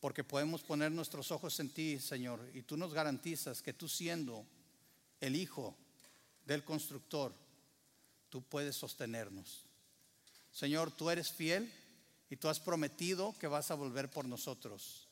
porque 0.00 0.24
podemos 0.24 0.60
poner 0.60 0.90
nuestros 0.90 1.30
ojos 1.30 1.60
en 1.60 1.70
ti, 1.70 2.00
Señor, 2.00 2.40
y 2.52 2.62
tú 2.62 2.76
nos 2.76 2.92
garantizas 2.92 3.62
que 3.62 3.72
tú 3.72 3.88
siendo 3.88 4.44
el 5.20 5.36
Hijo 5.36 5.76
del 6.44 6.64
constructor, 6.64 7.32
tú 8.28 8.42
puedes 8.42 8.74
sostenernos. 8.74 9.62
Señor, 10.50 10.90
tú 10.90 11.10
eres 11.10 11.30
fiel 11.30 11.72
Y 12.28 12.34
tú 12.36 12.48
has 12.48 12.58
prometido 12.58 13.32
que 13.38 13.46
vas 13.46 13.70
a 13.70 13.76
volver 13.76 14.10
por 14.10 14.24
nosotros. 14.24 15.06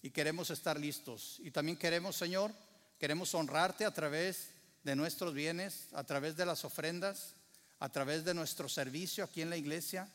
Y 0.00 0.08
queremos 0.08 0.48
estar 0.48 0.80
listos. 0.80 1.36
Y 1.40 1.50
también 1.50 1.76
queremos, 1.76 2.16
Señor, 2.16 2.50
queremos 2.98 3.34
honrarte 3.34 3.84
a 3.84 3.92
través 3.92 4.52
de 4.84 4.96
nuestros 4.96 5.34
bienes, 5.34 5.88
a 5.92 6.04
través 6.04 6.34
de 6.34 6.46
las 6.46 6.64
ofrendas, 6.64 7.34
a 7.82 7.88
través 7.88 8.24
de 8.24 8.32
nuestro 8.32 8.68
servicio 8.68 9.24
aquí 9.24 9.42
en 9.42 9.50
la 9.50 9.56
iglesia, 9.56 10.08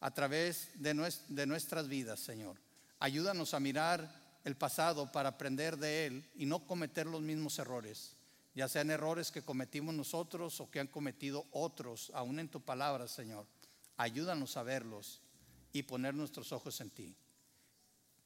a 0.00 0.10
través 0.10 0.70
de, 0.76 0.94
nuestras 1.46 1.86
vidas, 1.86 2.18
Señor. 2.18 2.56
Ayúdanos 2.98 3.52
a 3.52 3.60
mirar 3.60 4.10
el 4.42 4.56
pasado 4.56 5.12
para 5.12 5.28
aprender 5.28 5.76
de 5.76 6.06
él 6.06 6.30
y 6.34 6.46
no 6.46 6.64
cometer 6.66 7.04
los 7.04 7.20
mismos 7.20 7.58
errores, 7.58 8.16
ya 8.54 8.68
sean 8.68 8.90
errores 8.90 9.30
que 9.30 9.42
cometimos 9.42 9.94
nosotros 9.94 10.62
o 10.62 10.70
que 10.70 10.80
han 10.80 10.86
cometido 10.86 11.44
otros, 11.50 12.10
aún 12.14 12.38
en 12.38 12.48
tu 12.48 12.62
palabra, 12.62 13.06
Señor. 13.06 13.44
Ayúdanos 13.98 14.56
a 14.56 14.62
verlos 14.62 15.20
y 15.74 15.82
poner 15.82 16.14
nuestros 16.14 16.52
ojos 16.52 16.80
en 16.80 16.88
ti, 16.88 17.14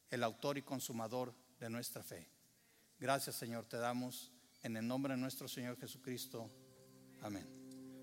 el 0.08 0.22
autor 0.22 0.56
y 0.56 0.62
consumador 0.62 1.34
de 1.58 1.68
nuestra 1.68 2.04
fe. 2.04 2.28
Gracias, 3.00 3.34
Señor, 3.34 3.64
te 3.64 3.76
damos 3.76 4.30
en 4.62 4.76
el 4.76 4.86
nombre 4.86 5.14
de 5.14 5.20
nuestro 5.20 5.48
Señor 5.48 5.80
Jesucristo. 5.80 6.48
Amén. 7.22 7.63